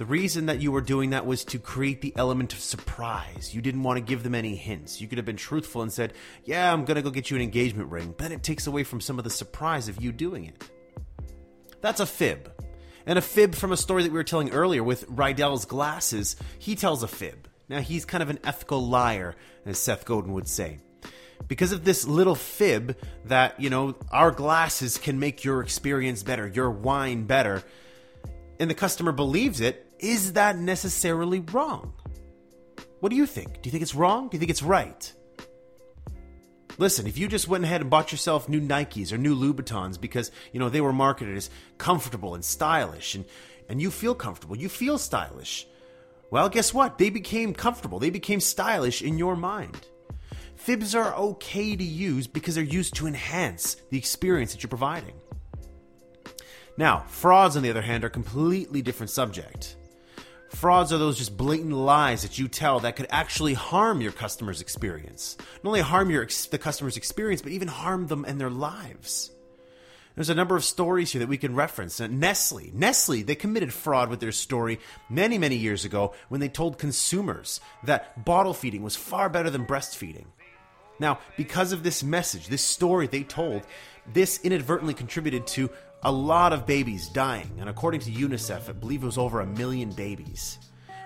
The 0.00 0.06
reason 0.06 0.46
that 0.46 0.62
you 0.62 0.72
were 0.72 0.80
doing 0.80 1.10
that 1.10 1.26
was 1.26 1.44
to 1.44 1.58
create 1.58 2.00
the 2.00 2.14
element 2.16 2.54
of 2.54 2.60
surprise. 2.60 3.54
You 3.54 3.60
didn't 3.60 3.82
want 3.82 3.98
to 3.98 4.00
give 4.02 4.22
them 4.22 4.34
any 4.34 4.56
hints. 4.56 4.98
You 4.98 5.06
could 5.06 5.18
have 5.18 5.26
been 5.26 5.36
truthful 5.36 5.82
and 5.82 5.92
said, 5.92 6.14
Yeah, 6.42 6.72
I'm 6.72 6.86
going 6.86 6.94
to 6.94 7.02
go 7.02 7.10
get 7.10 7.28
you 7.28 7.36
an 7.36 7.42
engagement 7.42 7.90
ring, 7.90 8.14
but 8.16 8.20
then 8.20 8.32
it 8.32 8.42
takes 8.42 8.66
away 8.66 8.82
from 8.82 9.02
some 9.02 9.18
of 9.18 9.24
the 9.24 9.30
surprise 9.30 9.90
of 9.90 10.00
you 10.00 10.10
doing 10.10 10.46
it. 10.46 10.70
That's 11.82 12.00
a 12.00 12.06
fib. 12.06 12.50
And 13.04 13.18
a 13.18 13.20
fib 13.20 13.54
from 13.54 13.72
a 13.72 13.76
story 13.76 14.02
that 14.02 14.10
we 14.10 14.16
were 14.16 14.24
telling 14.24 14.52
earlier 14.52 14.82
with 14.82 15.04
Riedel's 15.06 15.66
glasses, 15.66 16.34
he 16.58 16.76
tells 16.76 17.02
a 17.02 17.06
fib. 17.06 17.46
Now, 17.68 17.80
he's 17.80 18.06
kind 18.06 18.22
of 18.22 18.30
an 18.30 18.38
ethical 18.42 18.88
liar, 18.88 19.36
as 19.66 19.78
Seth 19.78 20.06
Godin 20.06 20.32
would 20.32 20.48
say 20.48 20.78
because 21.46 21.72
of 21.72 21.84
this 21.84 22.06
little 22.06 22.34
fib 22.34 22.96
that, 23.24 23.58
you 23.60 23.68
know, 23.70 23.96
our 24.10 24.30
glasses 24.30 24.98
can 24.98 25.18
make 25.18 25.42
your 25.44 25.62
experience 25.62 26.22
better, 26.22 26.46
your 26.46 26.70
wine 26.70 27.24
better, 27.24 27.62
and 28.60 28.70
the 28.70 28.74
customer 28.74 29.10
believes 29.10 29.60
it, 29.60 29.92
is 29.98 30.34
that 30.34 30.58
necessarily 30.58 31.40
wrong? 31.40 31.94
What 33.00 33.08
do 33.08 33.16
you 33.16 33.26
think? 33.26 33.62
Do 33.62 33.68
you 33.68 33.70
think 33.72 33.82
it's 33.82 33.94
wrong? 33.94 34.28
Do 34.28 34.36
you 34.36 34.38
think 34.38 34.50
it's 34.50 34.62
right? 34.62 35.12
Listen, 36.78 37.06
if 37.06 37.18
you 37.18 37.26
just 37.26 37.48
went 37.48 37.64
ahead 37.64 37.80
and 37.80 37.90
bought 37.90 38.12
yourself 38.12 38.48
new 38.48 38.60
Nikes 38.60 39.12
or 39.12 39.18
new 39.18 39.34
Louboutins 39.34 40.00
because, 40.00 40.30
you 40.52 40.60
know, 40.60 40.68
they 40.68 40.80
were 40.80 40.92
marketed 40.92 41.36
as 41.36 41.50
comfortable 41.78 42.34
and 42.34 42.44
stylish 42.44 43.14
and 43.14 43.24
and 43.68 43.80
you 43.80 43.90
feel 43.90 44.16
comfortable, 44.16 44.56
you 44.56 44.68
feel 44.68 44.98
stylish. 44.98 45.64
Well, 46.30 46.48
guess 46.48 46.74
what? 46.74 46.98
They 46.98 47.08
became 47.08 47.54
comfortable. 47.54 48.00
They 48.00 48.10
became 48.10 48.40
stylish 48.40 49.00
in 49.00 49.16
your 49.16 49.36
mind. 49.36 49.86
Fibs 50.56 50.94
are 50.94 51.14
okay 51.14 51.76
to 51.76 51.84
use 51.84 52.26
because 52.26 52.56
they're 52.56 52.64
used 52.64 52.94
to 52.96 53.06
enhance 53.06 53.76
the 53.90 53.96
experience 53.98 54.52
that 54.52 54.62
you're 54.62 54.68
providing. 54.68 55.14
Now, 56.80 57.04
frauds, 57.08 57.58
on 57.58 57.62
the 57.62 57.68
other 57.68 57.82
hand, 57.82 58.04
are 58.04 58.06
a 58.06 58.10
completely 58.10 58.80
different 58.80 59.10
subject. 59.10 59.76
Frauds 60.48 60.94
are 60.94 60.96
those 60.96 61.18
just 61.18 61.36
blatant 61.36 61.74
lies 61.74 62.22
that 62.22 62.38
you 62.38 62.48
tell 62.48 62.80
that 62.80 62.96
could 62.96 63.06
actually 63.10 63.52
harm 63.52 64.00
your 64.00 64.12
customer's 64.12 64.62
experience. 64.62 65.36
Not 65.62 65.68
only 65.68 65.82
harm 65.82 66.08
your 66.08 66.26
the 66.50 66.56
customer's 66.56 66.96
experience, 66.96 67.42
but 67.42 67.52
even 67.52 67.68
harm 67.68 68.06
them 68.06 68.24
and 68.26 68.40
their 68.40 68.48
lives. 68.48 69.30
There's 70.14 70.30
a 70.30 70.34
number 70.34 70.56
of 70.56 70.64
stories 70.64 71.12
here 71.12 71.18
that 71.18 71.28
we 71.28 71.36
can 71.36 71.54
reference. 71.54 72.00
Nestle, 72.00 72.70
Nestle, 72.72 73.24
they 73.24 73.34
committed 73.34 73.74
fraud 73.74 74.08
with 74.08 74.20
their 74.20 74.32
story 74.32 74.80
many, 75.10 75.36
many 75.36 75.56
years 75.56 75.84
ago 75.84 76.14
when 76.30 76.40
they 76.40 76.48
told 76.48 76.78
consumers 76.78 77.60
that 77.84 78.24
bottle 78.24 78.54
feeding 78.54 78.82
was 78.82 78.96
far 78.96 79.28
better 79.28 79.50
than 79.50 79.66
breastfeeding. 79.66 80.28
Now, 80.98 81.18
because 81.36 81.72
of 81.72 81.82
this 81.82 82.02
message, 82.02 82.48
this 82.48 82.64
story 82.64 83.06
they 83.06 83.22
told, 83.22 83.66
this 84.12 84.40
inadvertently 84.42 84.94
contributed 84.94 85.46
to 85.48 85.70
a 86.02 86.12
lot 86.12 86.52
of 86.52 86.66
babies 86.66 87.08
dying, 87.08 87.56
and 87.58 87.68
according 87.68 88.00
to 88.00 88.10
UNICEF, 88.10 88.68
I 88.68 88.72
believe 88.72 89.02
it 89.02 89.06
was 89.06 89.18
over 89.18 89.40
a 89.40 89.46
million 89.46 89.90
babies. 89.90 90.58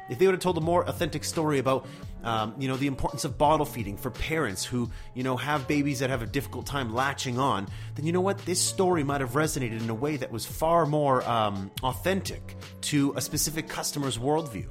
If 0.09 0.19
they 0.19 0.27
would 0.27 0.35
have 0.35 0.43
told 0.43 0.59
a 0.59 0.61
more 0.61 0.87
authentic 0.87 1.25
story 1.25 1.59
about, 1.59 1.87
um, 2.23 2.55
you 2.59 2.69
know, 2.69 2.77
the 2.77 2.87
importance 2.87 3.25
of 3.25 3.39
bottle 3.39 3.65
feeding 3.65 3.97
for 3.97 4.11
parents 4.11 4.65
who, 4.65 4.91
you 5.15 5.23
know, 5.23 5.37
have 5.37 5.67
babies 5.67 6.01
that 6.01 6.11
have 6.11 6.21
a 6.21 6.27
difficult 6.27 6.67
time 6.67 6.95
latching 6.95 7.39
on, 7.39 7.67
then 7.95 8.05
you 8.05 8.13
know 8.13 8.21
what? 8.21 8.39
This 8.45 8.61
story 8.61 9.03
might 9.03 9.23
have 9.23 9.33
resonated 9.33 9.81
in 9.81 9.89
a 9.89 9.95
way 9.95 10.17
that 10.19 10.31
was 10.31 10.45
far 10.45 10.85
more 10.85 11.27
um, 11.29 11.71
authentic 11.83 12.55
to 12.83 13.15
a 13.17 13.21
specific 13.21 13.67
customer's 13.67 14.19
worldview. 14.19 14.69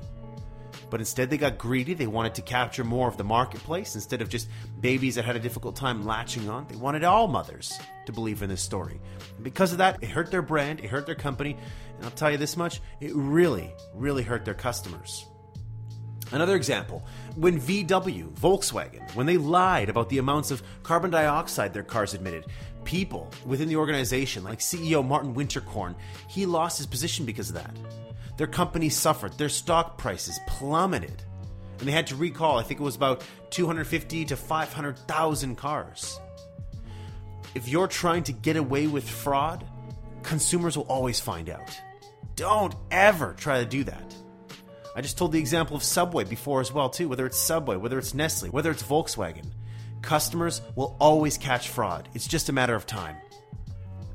But 0.94 1.02
instead, 1.02 1.32
they 1.32 1.40
got 1.40 1.58
greedy. 1.58 1.96
They 1.96 2.06
wanted 2.06 2.36
to 2.36 2.44
capture 2.44 2.84
more 2.84 3.08
of 3.08 3.18
the 3.18 3.24
marketplace 3.24 3.96
instead 3.96 4.22
of 4.22 4.30
just 4.30 4.48
babies 4.80 5.16
that 5.16 5.26
had 5.26 5.36
a 5.36 5.40
difficult 5.40 5.76
time 5.76 6.06
latching 6.06 6.48
on. 6.52 6.68
They 6.68 6.76
wanted 6.76 7.04
all 7.04 7.28
mothers 7.28 7.80
to 8.06 8.12
believe 8.12 8.44
in 8.44 8.50
this 8.50 8.62
story. 8.62 9.02
And 9.36 9.44
because 9.44 9.72
of 9.72 9.80
that, 9.80 9.98
it 10.04 10.10
hurt 10.12 10.30
their 10.30 10.44
brand, 10.44 10.82
it 10.82 10.92
hurt 10.92 11.08
their 11.08 11.16
company, 11.16 11.58
and 11.96 12.06
I'll 12.06 12.12
tell 12.12 12.30
you 12.30 12.38
this 12.38 12.56
much 12.56 12.80
it 13.02 13.12
really, 13.16 13.74
really 13.96 14.22
hurt 14.22 14.46
their 14.46 14.54
customers. 14.54 15.26
Another 16.32 16.56
example 16.56 17.04
when 17.38 17.60
VW, 17.60 18.32
Volkswagen, 18.36 19.16
when 19.16 19.26
they 19.26 19.38
lied 19.38 19.90
about 19.90 20.10
the 20.10 20.20
amounts 20.20 20.52
of 20.52 20.62
carbon 20.84 21.10
dioxide 21.10 21.74
their 21.74 21.82
cars 21.82 22.14
emitted, 22.14 22.46
people 22.84 23.32
within 23.48 23.68
the 23.68 23.78
organization, 23.78 24.44
like 24.44 24.60
CEO 24.60 25.04
Martin 25.04 25.34
Winterkorn, 25.34 25.96
he 26.28 26.46
lost 26.46 26.78
his 26.78 26.86
position 26.86 27.26
because 27.26 27.50
of 27.50 27.56
that. 27.56 27.76
Their 28.38 28.48
company 28.48 28.90
suffered, 28.90 29.38
their 29.38 29.50
stock 29.50 29.98
prices 29.98 30.40
plummeted, 30.48 31.24
and 31.80 31.88
they 31.88 31.92
had 31.92 32.08
to 32.08 32.16
recall, 32.16 32.58
I 32.58 32.64
think 32.64 32.80
it 32.80 32.84
was 32.84 32.96
about 32.96 33.24
250 33.52 34.26
to 34.26 34.36
500,000 34.36 35.56
cars. 35.56 36.20
If 37.56 37.68
you're 37.68 37.88
trying 37.88 38.24
to 38.24 38.32
get 38.32 38.58
away 38.58 38.88
with 38.88 39.08
fraud, 39.08 39.64
consumers 40.24 40.78
will 40.78 40.86
always 40.86 41.20
find 41.20 41.50
out. 41.50 41.80
Don't 42.36 42.74
ever 42.90 43.34
try 43.34 43.60
to 43.60 43.66
do 43.66 43.84
that. 43.84 44.16
I 44.96 45.02
just 45.02 45.18
told 45.18 45.32
the 45.32 45.40
example 45.40 45.76
of 45.76 45.84
Subway 45.84 46.24
before 46.24 46.62
as 46.62 46.72
well 46.72 46.90
too, 46.90 47.10
whether 47.10 47.26
it's 47.26 47.38
Subway, 47.38 47.76
whether 47.76 48.00
it's 48.00 48.14
Nestle, 48.14 48.50
whether 48.50 48.72
it's 48.72 48.84
Volkswagen. 48.84 49.52
Customers 50.02 50.62
will 50.76 50.96
always 51.00 51.38
catch 51.38 51.70
fraud. 51.70 52.10
It's 52.14 52.28
just 52.28 52.50
a 52.50 52.54
matter 52.54 52.76
of 52.76 52.86
time. 52.86 53.16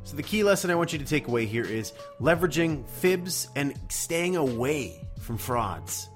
So, 0.09 0.17
the 0.17 0.23
key 0.23 0.43
lesson 0.43 0.71
I 0.71 0.75
want 0.75 0.95
you 0.95 0.99
to 0.99 1.05
take 1.05 1.29
away 1.29 1.45
here 1.45 1.67
is 1.67 1.93
leveraging 2.19 2.89
fibs 2.89 3.49
and 3.55 3.79
staying 3.91 4.37
away 4.37 5.07
from 5.21 5.37
frauds. 5.37 6.09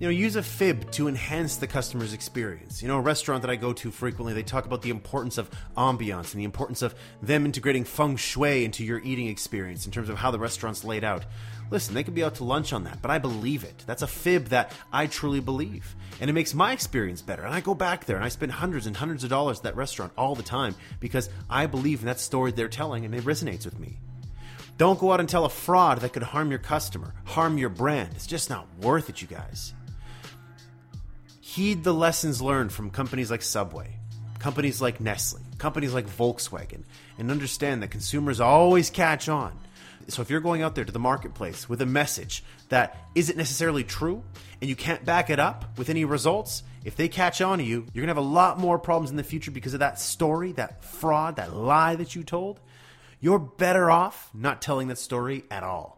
You 0.00 0.08
know, 0.08 0.10
use 0.10 0.34
a 0.34 0.42
fib 0.42 0.90
to 0.92 1.06
enhance 1.06 1.54
the 1.54 1.68
customer's 1.68 2.14
experience. 2.14 2.82
You 2.82 2.88
know, 2.88 2.96
a 2.96 3.00
restaurant 3.00 3.42
that 3.42 3.50
I 3.50 3.54
go 3.54 3.72
to 3.74 3.92
frequently, 3.92 4.32
they 4.32 4.42
talk 4.42 4.66
about 4.66 4.82
the 4.82 4.90
importance 4.90 5.38
of 5.38 5.48
ambiance 5.76 6.32
and 6.32 6.40
the 6.40 6.44
importance 6.44 6.82
of 6.82 6.96
them 7.22 7.46
integrating 7.46 7.84
feng 7.84 8.16
shui 8.16 8.64
into 8.64 8.84
your 8.84 8.98
eating 9.04 9.28
experience 9.28 9.86
in 9.86 9.92
terms 9.92 10.08
of 10.08 10.18
how 10.18 10.32
the 10.32 10.38
restaurant's 10.40 10.82
laid 10.82 11.04
out. 11.04 11.24
Listen, 11.70 11.94
they 11.94 12.02
could 12.02 12.14
be 12.14 12.24
out 12.24 12.36
to 12.36 12.44
lunch 12.44 12.72
on 12.72 12.84
that, 12.84 13.02
but 13.02 13.10
I 13.10 13.18
believe 13.18 13.64
it. 13.64 13.84
That's 13.86 14.02
a 14.02 14.06
fib 14.06 14.46
that 14.48 14.72
I 14.92 15.06
truly 15.06 15.40
believe. 15.40 15.94
And 16.20 16.30
it 16.30 16.32
makes 16.32 16.54
my 16.54 16.72
experience 16.72 17.20
better. 17.20 17.42
And 17.42 17.54
I 17.54 17.60
go 17.60 17.74
back 17.74 18.04
there 18.04 18.16
and 18.16 18.24
I 18.24 18.28
spend 18.30 18.52
hundreds 18.52 18.86
and 18.86 18.96
hundreds 18.96 19.22
of 19.22 19.30
dollars 19.30 19.58
at 19.58 19.64
that 19.64 19.76
restaurant 19.76 20.12
all 20.16 20.34
the 20.34 20.42
time 20.42 20.74
because 20.98 21.28
I 21.48 21.66
believe 21.66 22.00
in 22.00 22.06
that 22.06 22.20
story 22.20 22.52
they're 22.52 22.68
telling 22.68 23.04
and 23.04 23.14
it 23.14 23.24
resonates 23.24 23.64
with 23.64 23.78
me. 23.78 23.98
Don't 24.78 24.98
go 24.98 25.12
out 25.12 25.20
and 25.20 25.28
tell 25.28 25.44
a 25.44 25.50
fraud 25.50 26.00
that 26.00 26.12
could 26.12 26.22
harm 26.22 26.50
your 26.50 26.60
customer, 26.60 27.12
harm 27.24 27.58
your 27.58 27.68
brand. 27.68 28.12
It's 28.14 28.26
just 28.26 28.48
not 28.48 28.68
worth 28.80 29.10
it, 29.10 29.20
you 29.20 29.28
guys. 29.28 29.74
Heed 31.40 31.82
the 31.82 31.94
lessons 31.94 32.40
learned 32.40 32.72
from 32.72 32.90
companies 32.90 33.30
like 33.30 33.42
Subway, 33.42 33.96
companies 34.38 34.80
like 34.80 35.00
Nestle, 35.00 35.40
companies 35.58 35.92
like 35.92 36.06
Volkswagen, 36.06 36.84
and 37.18 37.30
understand 37.30 37.82
that 37.82 37.90
consumers 37.90 38.40
always 38.40 38.88
catch 38.88 39.28
on. 39.28 39.58
So 40.08 40.22
if 40.22 40.30
you're 40.30 40.40
going 40.40 40.62
out 40.62 40.74
there 40.74 40.86
to 40.86 40.92
the 40.92 40.98
marketplace 40.98 41.68
with 41.68 41.82
a 41.82 41.86
message 41.86 42.42
that 42.70 42.96
isn't 43.14 43.36
necessarily 43.36 43.84
true 43.84 44.22
and 44.60 44.68
you 44.68 44.74
can't 44.74 45.04
back 45.04 45.28
it 45.28 45.38
up 45.38 45.76
with 45.76 45.90
any 45.90 46.06
results, 46.06 46.62
if 46.82 46.96
they 46.96 47.08
catch 47.08 47.42
on 47.42 47.58
to 47.58 47.64
you, 47.64 47.86
you're 47.92 48.06
going 48.06 48.14
to 48.14 48.14
have 48.14 48.16
a 48.16 48.20
lot 48.20 48.58
more 48.58 48.78
problems 48.78 49.10
in 49.10 49.16
the 49.16 49.22
future 49.22 49.50
because 49.50 49.74
of 49.74 49.80
that 49.80 50.00
story, 50.00 50.52
that 50.52 50.82
fraud, 50.82 51.36
that 51.36 51.54
lie 51.54 51.94
that 51.96 52.14
you 52.14 52.24
told. 52.24 52.58
You're 53.20 53.38
better 53.38 53.90
off 53.90 54.30
not 54.32 54.62
telling 54.62 54.88
that 54.88 54.96
story 54.96 55.44
at 55.50 55.62
all. 55.62 55.97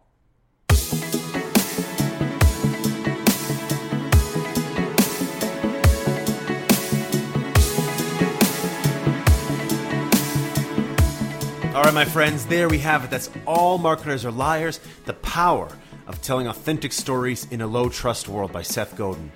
All 11.80 11.86
right, 11.86 11.94
my 11.94 12.04
friends, 12.04 12.44
there 12.44 12.68
we 12.68 12.76
have 12.80 13.04
it. 13.04 13.10
That's 13.10 13.30
all 13.46 13.78
marketers 13.78 14.26
are 14.26 14.30
liars. 14.30 14.80
The 15.06 15.14
power 15.14 15.66
of 16.06 16.20
telling 16.20 16.46
authentic 16.46 16.92
stories 16.92 17.46
in 17.50 17.62
a 17.62 17.66
low 17.66 17.88
trust 17.88 18.28
world 18.28 18.52
by 18.52 18.60
Seth 18.60 18.94
Godin. 18.98 19.32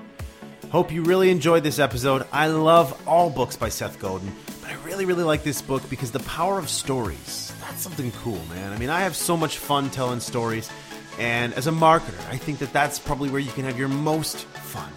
Hope 0.70 0.92
you 0.92 1.04
really 1.04 1.30
enjoyed 1.30 1.62
this 1.62 1.78
episode. 1.78 2.26
I 2.33 2.48
love 2.48 3.02
all 3.09 3.30
books 3.30 3.57
by 3.57 3.70
Seth 3.70 3.98
Godin, 3.98 4.30
but 4.61 4.68
I 4.68 4.74
really, 4.85 5.07
really 5.07 5.24
like 5.24 5.42
this 5.42 5.62
book 5.62 5.88
because 5.88 6.11
the 6.11 6.18
power 6.18 6.59
of 6.59 6.68
stories. 6.68 7.50
That's 7.62 7.80
something 7.80 8.12
cool, 8.12 8.44
man. 8.50 8.74
I 8.74 8.76
mean, 8.76 8.90
I 8.90 9.00
have 9.00 9.16
so 9.16 9.38
much 9.38 9.57
fun 9.57 9.88
telling 9.88 10.20
stories, 10.20 10.70
and 11.18 11.54
as 11.54 11.66
a 11.66 11.72
marketer, 11.72 12.28
I 12.28 12.37
think 12.37 12.59
that 12.59 12.74
that's 12.74 12.98
probably 12.98 13.30
where 13.30 13.40
you 13.40 13.52
can 13.52 13.64
have 13.64 13.78
your 13.78 13.88
most 13.88 14.37
fun. 14.44 14.92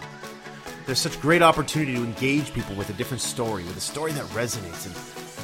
There's 0.84 0.98
such 0.98 1.18
great 1.22 1.40
opportunity 1.40 1.94
to 1.94 2.04
engage 2.04 2.52
people 2.52 2.76
with 2.76 2.90
a 2.90 2.94
different 2.94 3.22
story, 3.22 3.64
with 3.64 3.78
a 3.78 3.80
story 3.80 4.12
that 4.12 4.26
resonates. 4.26 4.84
And 4.84 4.94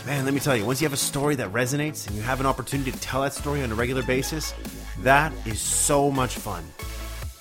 man, 0.07 0.25
let 0.25 0.35
me 0.35 0.41
tell 0.41 0.57
you, 0.57 0.67
once 0.67 0.81
you 0.81 0.85
have 0.85 0.93
a 0.93 0.99
story 0.99 1.35
that 1.37 1.51
resonates 1.53 2.07
and 2.07 2.17
you 2.17 2.23
have 2.23 2.41
an 2.41 2.47
opportunity 2.47 2.93
to 2.93 3.01
tell 3.01 3.23
that 3.23 3.33
story 3.33 3.63
on 3.63 3.73
a 3.73 3.75
regular 3.75 4.03
basis, 4.03 4.55
that 4.99 5.33
is 5.47 5.61
so 5.61 6.11
much 6.11 6.35
fun. 6.35 6.65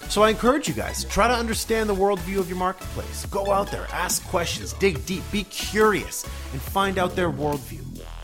So 0.09 0.23
I 0.23 0.29
encourage 0.29 0.67
you 0.67 0.73
guys, 0.73 1.03
try 1.05 1.27
to 1.27 1.33
understand 1.33 1.89
the 1.89 1.95
worldview 1.95 2.37
of 2.37 2.47
your 2.47 2.57
marketplace. 2.57 3.25
Go 3.27 3.51
out 3.51 3.71
there, 3.71 3.87
ask 3.91 4.23
questions, 4.25 4.73
dig 4.73 5.05
deep, 5.05 5.23
be 5.31 5.43
curious, 5.45 6.23
and 6.51 6.61
find 6.61 6.97
out 6.97 7.15
their 7.15 7.31
worldview. 7.31 7.81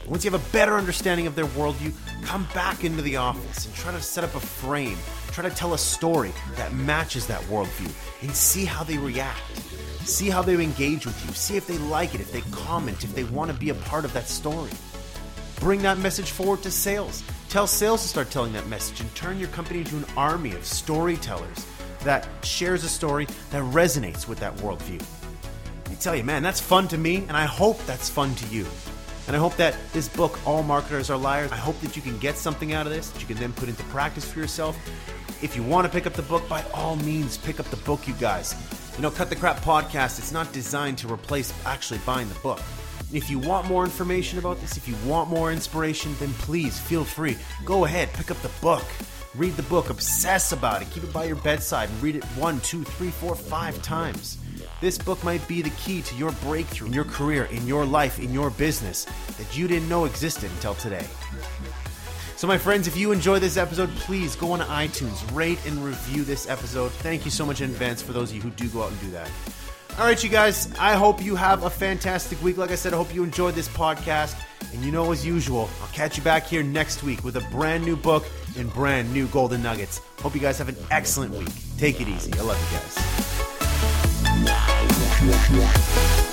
Once 0.08 0.24
you 0.26 0.32
have 0.32 0.42
a 0.42 0.52
better 0.52 0.76
understanding 0.76 1.28
of 1.28 1.36
their 1.36 1.46
worldview, 1.46 1.94
come 2.24 2.48
back 2.54 2.84
into 2.84 3.02
the 3.02 3.16
office 3.16 3.66
and 3.66 3.76
try 3.76 3.92
to 3.92 4.02
set 4.02 4.24
up 4.24 4.36
a 4.36 4.40
frame. 4.40 4.98
Try 5.32 5.48
to 5.48 5.56
tell 5.56 5.74
a 5.74 5.78
story 5.78 6.32
that 6.56 6.74
matches 6.74 7.28
that 7.28 7.42
worldview 7.44 7.92
and 8.22 8.32
see 8.32 8.66
how 8.66 8.84
they 8.84 8.98
react. 8.98 9.40
See 10.10 10.32
how 10.32 10.42
they 10.42 10.56
engage 10.56 11.06
with 11.06 11.24
you. 11.26 11.34
See 11.34 11.56
if 11.56 11.68
they 11.68 11.78
like 11.78 12.16
it, 12.16 12.20
if 12.20 12.32
they 12.32 12.42
comment, 12.52 13.04
if 13.04 13.14
they 13.14 13.26
want 13.26 13.52
to 13.52 13.58
be 13.58 13.70
a 13.70 13.76
part 13.76 14.06
of 14.06 14.14
that 14.14 14.28
story. 14.28 14.72
Bring 15.60 15.84
that 15.84 16.00
message 16.00 16.32
forward 16.32 16.64
to 16.64 16.72
sales. 16.72 17.24
Tell 17.48 17.68
sales 17.68 18.02
to 18.02 18.08
start 18.08 18.32
telling 18.32 18.52
that 18.54 18.68
message 18.68 19.02
and 19.02 19.16
turn 19.16 19.38
your 19.38 19.50
company 19.50 19.80
into 19.82 19.98
an 19.98 20.06
army 20.18 20.54
of 20.54 20.66
storytellers 20.66 21.66
that 22.04 22.28
shares 22.44 22.84
a 22.84 22.90
story 22.90 23.28
that 23.52 23.62
resonates 23.72 24.28
with 24.28 24.40
that 24.40 24.56
worldview. 24.58 25.02
I 25.92 25.94
tell 25.96 26.16
you, 26.16 26.24
man, 26.24 26.42
that's 26.42 26.60
fun 26.60 26.88
to 26.88 26.98
me, 26.98 27.18
and 27.28 27.38
I 27.38 27.46
hope 27.46 27.78
that's 27.86 28.10
fun 28.10 28.34
to 28.34 28.48
you. 28.48 28.66
And 29.28 29.36
I 29.36 29.40
hope 29.40 29.56
that 29.58 29.78
this 29.94 30.10
book, 30.10 30.40
All 30.46 30.64
Marketers 30.64 31.12
Are 31.12 31.18
Liars, 31.18 31.52
I 31.52 31.58
hope 31.58 31.80
that 31.82 31.96
you 31.96 32.02
can 32.02 32.18
get 32.18 32.36
something 32.36 32.74
out 32.74 32.88
of 32.88 32.92
this 32.92 33.12
that 33.12 33.22
you 33.22 33.28
can 33.28 33.38
then 33.38 33.54
put 33.54 33.70
into 33.70 33.84
practice 33.84 34.30
for 34.30 34.40
yourself. 34.40 34.76
If 35.44 35.56
you 35.56 35.62
want 35.62 35.86
to 35.86 35.94
pick 35.94 36.08
up 36.08 36.14
the 36.14 36.24
book, 36.24 36.50
by 36.50 36.64
all 36.74 36.96
means, 36.96 37.38
pick 37.38 37.60
up 37.60 37.68
the 37.68 37.78
book, 37.78 38.08
you 38.08 38.16
guys. 38.16 38.56
You 39.00 39.04
know, 39.04 39.12
Cut 39.12 39.30
the 39.30 39.36
Crap 39.38 39.62
podcast, 39.62 40.20
it's 40.20 40.34
not 40.34 40.52
designed 40.52 40.98
to 40.98 41.08
replace 41.08 41.54
actually 41.66 42.02
buying 42.06 42.28
the 42.28 42.36
book. 42.40 42.60
If 43.14 43.30
you 43.30 43.40
want 43.40 43.66
more 43.66 43.86
information 43.86 44.40
about 44.40 44.60
this, 44.60 44.76
if 44.76 44.90
you 44.90 44.96
want 45.06 45.30
more 45.30 45.54
inspiration, 45.54 46.14
then 46.20 46.34
please 46.34 46.78
feel 46.78 47.06
free. 47.06 47.38
Go 47.64 47.86
ahead, 47.86 48.12
pick 48.12 48.30
up 48.30 48.36
the 48.42 48.52
book. 48.60 48.84
Read 49.36 49.56
the 49.56 49.64
book, 49.64 49.90
obsess 49.90 50.52
about 50.52 50.82
it, 50.82 50.90
keep 50.92 51.06
it 51.06 51.14
by 51.14 51.24
your 51.24 51.38
bedside, 51.38 51.88
and 51.88 52.04
read 52.04 52.18
it 52.18 52.26
one, 52.36 52.60
two, 52.60 52.84
three, 52.84 53.10
four, 53.10 53.36
five 53.36 53.82
times. 53.82 54.38
This 54.82 54.98
book 54.98 55.24
might 55.24 55.48
be 55.48 55.62
the 55.62 55.70
key 55.82 56.02
to 56.02 56.16
your 56.16 56.34
breakthrough 56.44 56.88
in 56.88 56.94
your 56.94 57.06
career, 57.06 57.46
in 57.46 57.66
your 57.66 57.86
life, 57.86 58.20
in 58.20 58.34
your 58.34 58.50
business 58.50 59.06
that 59.38 59.58
you 59.58 59.70
didn't 59.70 59.88
know 59.88 60.04
existed 60.04 60.52
until 60.52 60.74
today. 60.74 61.08
So, 62.40 62.48
my 62.48 62.58
friends, 62.58 62.88
if 62.88 62.96
you 62.96 63.12
enjoy 63.12 63.40
this 63.40 63.58
episode, 63.58 63.90
please 63.98 64.34
go 64.38 64.54
on 64.54 64.62
iTunes, 64.62 65.30
rate 65.36 65.60
and 65.66 65.84
review 65.84 66.24
this 66.24 66.48
episode. 66.48 66.90
Thank 66.90 67.26
you 67.26 67.32
so 67.32 67.46
much 67.46 67.60
in 67.60 67.70
advance 67.70 68.02
for 68.02 68.14
those 68.14 68.30
of 68.30 68.38
you 68.38 68.42
who 68.42 68.50
do 68.52 68.70
go 68.70 68.84
out 68.84 68.92
and 68.92 69.02
do 69.02 69.12
that. 69.12 69.30
All 69.98 70.06
right, 70.06 70.24
you 70.24 70.30
guys, 70.30 70.74
I 70.80 70.94
hope 70.94 71.22
you 71.22 71.36
have 71.36 71.64
a 71.64 71.70
fantastic 71.70 72.42
week. 72.42 72.56
Like 72.56 72.72
I 72.72 72.76
said, 72.76 72.94
I 72.94 72.96
hope 72.96 73.14
you 73.14 73.26
enjoyed 73.26 73.56
this 73.56 73.68
podcast. 73.68 74.42
And 74.72 74.82
you 74.86 74.90
know, 74.94 75.12
as 75.12 75.26
usual, 75.26 75.70
I'll 75.82 75.90
catch 75.90 76.16
you 76.16 76.24
back 76.24 76.46
here 76.46 76.64
next 76.64 77.04
week 77.04 77.26
with 77.26 77.36
a 77.36 77.42
brand 77.52 77.84
new 77.84 77.98
book 77.98 78.26
and 78.58 78.72
brand 78.72 79.14
new 79.14 79.28
Golden 79.28 79.62
Nuggets. 79.62 80.00
Hope 80.22 80.34
you 80.34 80.40
guys 80.40 80.58
have 80.60 80.70
an 80.70 80.78
excellent 80.92 81.34
week. 81.34 81.52
Take 81.78 82.00
it 82.00 82.08
easy. 82.08 82.32
I 82.36 82.42
love 82.44 82.58
you 82.72 82.78
guys. 86.16 86.29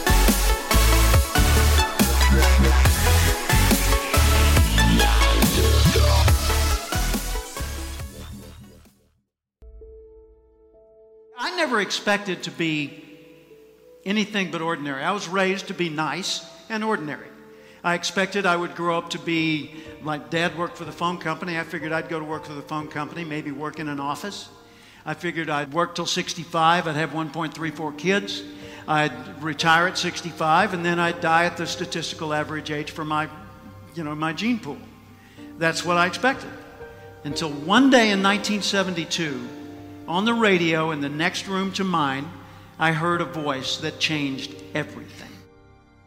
Never 11.67 11.81
expected 11.81 12.45
to 12.45 12.51
be 12.53 13.03
anything 14.05 14.53
but 14.53 14.63
ordinary. 14.63 15.03
I 15.03 15.11
was 15.11 15.27
raised 15.27 15.67
to 15.67 15.75
be 15.75 15.89
nice 15.89 16.49
and 16.69 16.85
ordinary. 16.85 17.27
I 17.83 17.95
expected 17.95 18.47
I 18.47 18.55
would 18.55 18.77
grow 18.77 18.97
up 18.97 19.11
to 19.11 19.19
be 19.19 19.75
like 20.05 20.31
dad 20.31 20.57
worked 20.57 20.77
for 20.77 20.85
the 20.85 20.93
phone 20.93 21.19
company. 21.19 21.59
I 21.59 21.65
figured 21.65 21.91
I'd 21.91 22.09
go 22.09 22.21
to 22.21 22.25
work 22.25 22.45
for 22.45 22.53
the 22.53 22.63
phone 22.63 22.87
company, 22.87 23.25
maybe 23.25 23.51
work 23.51 23.81
in 23.81 23.89
an 23.89 23.99
office. 23.99 24.49
I 25.05 25.15
figured 25.15 25.51
I'd 25.51 25.73
work 25.73 25.97
till 25.97 26.07
65, 26.07 26.87
I'd 26.87 26.95
have 26.95 27.11
1.34 27.11 27.99
kids, 27.99 28.45
I'd 28.87 29.43
retire 29.43 29.89
at 29.89 29.99
65, 29.99 30.73
and 30.73 30.87
then 30.87 31.01
I'd 31.01 31.21
die 31.21 31.47
at 31.47 31.57
the 31.57 31.67
statistical 31.67 32.33
average 32.33 32.71
age 32.71 32.93
for 32.93 33.05
my, 33.05 33.29
you 33.97 34.05
know, 34.05 34.15
my 34.15 34.33
gene 34.33 34.61
pool. 34.61 34.79
That's 35.59 35.85
what 35.85 35.97
I 35.97 36.07
expected. 36.07 36.51
Until 37.25 37.51
one 37.51 37.91
day 37.91 38.13
in 38.13 38.23
1972, 38.23 39.66
on 40.09 40.25
the 40.25 40.35
radio 40.35 40.91
in 40.93 41.01
the 41.01 41.09
next 41.09 41.49
room 41.49 41.73
to 41.73 41.85
mine, 41.85 42.31
I 42.79 42.93
heard 42.93 43.21
a 43.21 43.25
voice 43.25 43.79
that 43.79 43.99
changed 43.99 44.55
everything. 44.75 45.31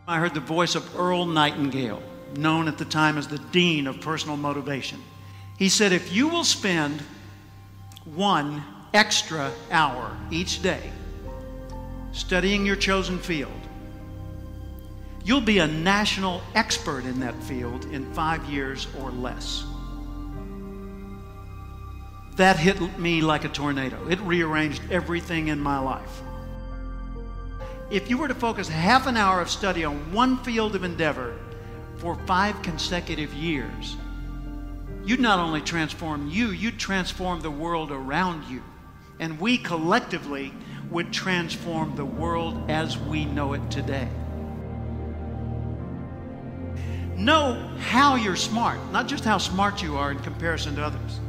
I 0.08 0.20
heard 0.20 0.34
the 0.34 0.40
voice 0.40 0.76
of 0.76 0.98
Earl 0.98 1.26
Nightingale, 1.26 2.02
known 2.36 2.68
at 2.68 2.78
the 2.78 2.86
time 2.86 3.18
as 3.18 3.28
the 3.28 3.40
Dean 3.40 3.88
of 3.88 4.02
Personal 4.02 4.38
Motivation. 4.38 5.00
He 5.58 5.70
said, 5.70 5.92
If 5.92 6.14
you 6.14 6.28
will 6.28 6.44
spend 6.44 7.02
one 8.06 8.64
extra 8.94 9.52
hour 9.72 10.16
each 10.32 10.62
day 10.62 10.92
studying 12.12 12.66
your 12.66 12.76
chosen 12.76 13.20
field, 13.20 13.52
you'll 15.24 15.42
be 15.42 15.60
a 15.60 15.68
national 15.68 16.42
expert 16.56 17.06
in 17.06 17.20
that 17.20 17.36
field 17.44 17.86
in 17.86 18.12
five 18.14 18.44
years 18.46 18.88
or 19.00 19.12
less 19.12 19.64
that 22.40 22.58
hit 22.58 22.98
me 22.98 23.20
like 23.20 23.44
a 23.44 23.50
tornado. 23.50 24.08
It 24.08 24.18
rearranged 24.22 24.82
everything 24.90 25.50
in 25.50 25.60
my 25.60 25.78
life. 25.78 26.22
If 27.92 28.10
you 28.10 28.18
were 28.18 28.30
to 28.30 28.34
focus 28.34 28.70
half 28.70 29.08
an 29.08 29.18
hour 29.18 29.42
of 29.42 29.50
study 29.50 29.84
on 29.84 30.14
one 30.14 30.38
field 30.38 30.74
of 30.74 30.86
endeavor 30.86 31.38
for 31.98 32.16
five 32.26 32.62
consecutive 32.62 33.34
years, 33.34 33.98
you'd 35.04 35.20
not 35.20 35.40
only 35.40 35.60
transform 35.60 36.30
you, 36.30 36.52
you'd 36.52 36.80
transform 36.80 37.42
the 37.42 37.52
world 37.52 37.92
around 37.92 38.50
you. 38.50 38.64
And 39.20 39.38
we 39.38 39.58
collectively 39.58 40.54
would 40.90 41.12
transform 41.12 41.98
the 41.98 42.06
world 42.06 42.72
as 42.72 42.98
we 42.98 43.26
know 43.26 43.52
it 43.52 43.70
today. 43.70 44.08
Know 47.18 47.70
how 47.80 48.16
you're 48.16 48.38
smart, 48.38 48.80
not 48.94 49.10
just 49.10 49.26
how 49.26 49.40
smart 49.40 49.84
you 49.84 49.98
are 49.98 50.12
in 50.12 50.20
comparison 50.20 50.78
to 50.78 50.86
others. 50.86 51.20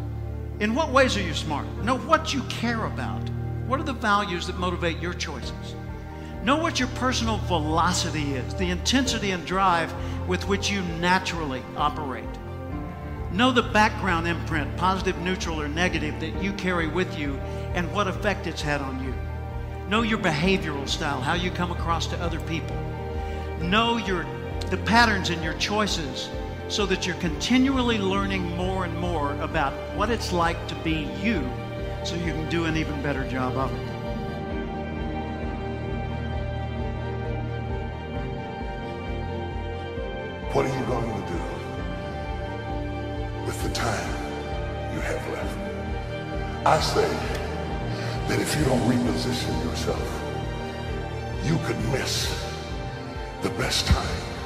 In 0.60 0.74
what 0.74 0.92
ways 0.92 1.16
are 1.16 1.22
you 1.22 1.32
smart? 1.32 1.66
Know 1.84 1.96
what 1.96 2.34
you 2.34 2.42
care 2.42 2.84
about. 2.84 3.26
What 3.66 3.80
are 3.80 3.84
the 3.84 3.94
values 3.94 4.46
that 4.46 4.58
motivate 4.58 4.98
your 4.98 5.14
choices? 5.14 5.74
Know 6.44 6.58
what 6.58 6.78
your 6.78 6.88
personal 6.96 7.38
velocity 7.38 8.34
is, 8.34 8.54
the 8.54 8.68
intensity 8.68 9.30
and 9.30 9.46
drive 9.46 9.90
with 10.28 10.46
which 10.46 10.70
you 10.70 10.82
naturally 11.00 11.62
operate. 11.78 12.28
Know 13.32 13.52
the 13.52 13.62
background 13.62 14.28
imprint, 14.28 14.76
positive, 14.76 15.16
neutral, 15.20 15.58
or 15.58 15.66
negative, 15.66 16.20
that 16.20 16.42
you 16.42 16.52
carry 16.52 16.88
with 16.88 17.18
you 17.18 17.38
and 17.72 17.90
what 17.90 18.06
effect 18.06 18.46
it's 18.46 18.60
had 18.60 18.82
on 18.82 19.02
you. 19.02 19.14
Know 19.88 20.02
your 20.02 20.18
behavioral 20.18 20.86
style, 20.86 21.22
how 21.22 21.34
you 21.34 21.50
come 21.50 21.72
across 21.72 22.06
to 22.08 22.20
other 22.20 22.40
people. 22.40 22.76
Know 23.62 23.96
your, 23.96 24.26
the 24.68 24.76
patterns 24.84 25.30
in 25.30 25.42
your 25.42 25.54
choices 25.54 26.28
so 26.70 26.86
that 26.86 27.04
you're 27.04 27.16
continually 27.16 27.98
learning 27.98 28.56
more 28.56 28.84
and 28.84 28.96
more 28.96 29.32
about 29.40 29.72
what 29.96 30.08
it's 30.08 30.32
like 30.32 30.68
to 30.68 30.74
be 30.76 31.10
you 31.20 31.44
so 32.04 32.14
you 32.14 32.32
can 32.32 32.48
do 32.48 32.64
an 32.66 32.76
even 32.76 33.02
better 33.02 33.28
job 33.28 33.56
of 33.56 33.72
it. 33.74 33.86
What 40.54 40.64
are 40.66 40.78
you 40.78 40.86
going 40.86 41.10
to 41.10 41.26
do 41.32 41.42
with 43.46 43.60
the 43.64 43.70
time 43.70 44.10
you 44.94 45.00
have 45.00 45.28
left? 45.32 45.58
I 46.66 46.80
say 46.80 47.08
that 48.28 48.38
if 48.38 48.56
you 48.56 48.64
don't 48.64 48.80
reposition 48.88 49.64
yourself, 49.64 50.22
you 51.44 51.58
could 51.66 51.78
miss 51.90 52.32
the 53.42 53.50
best 53.50 53.88
time 53.88 54.39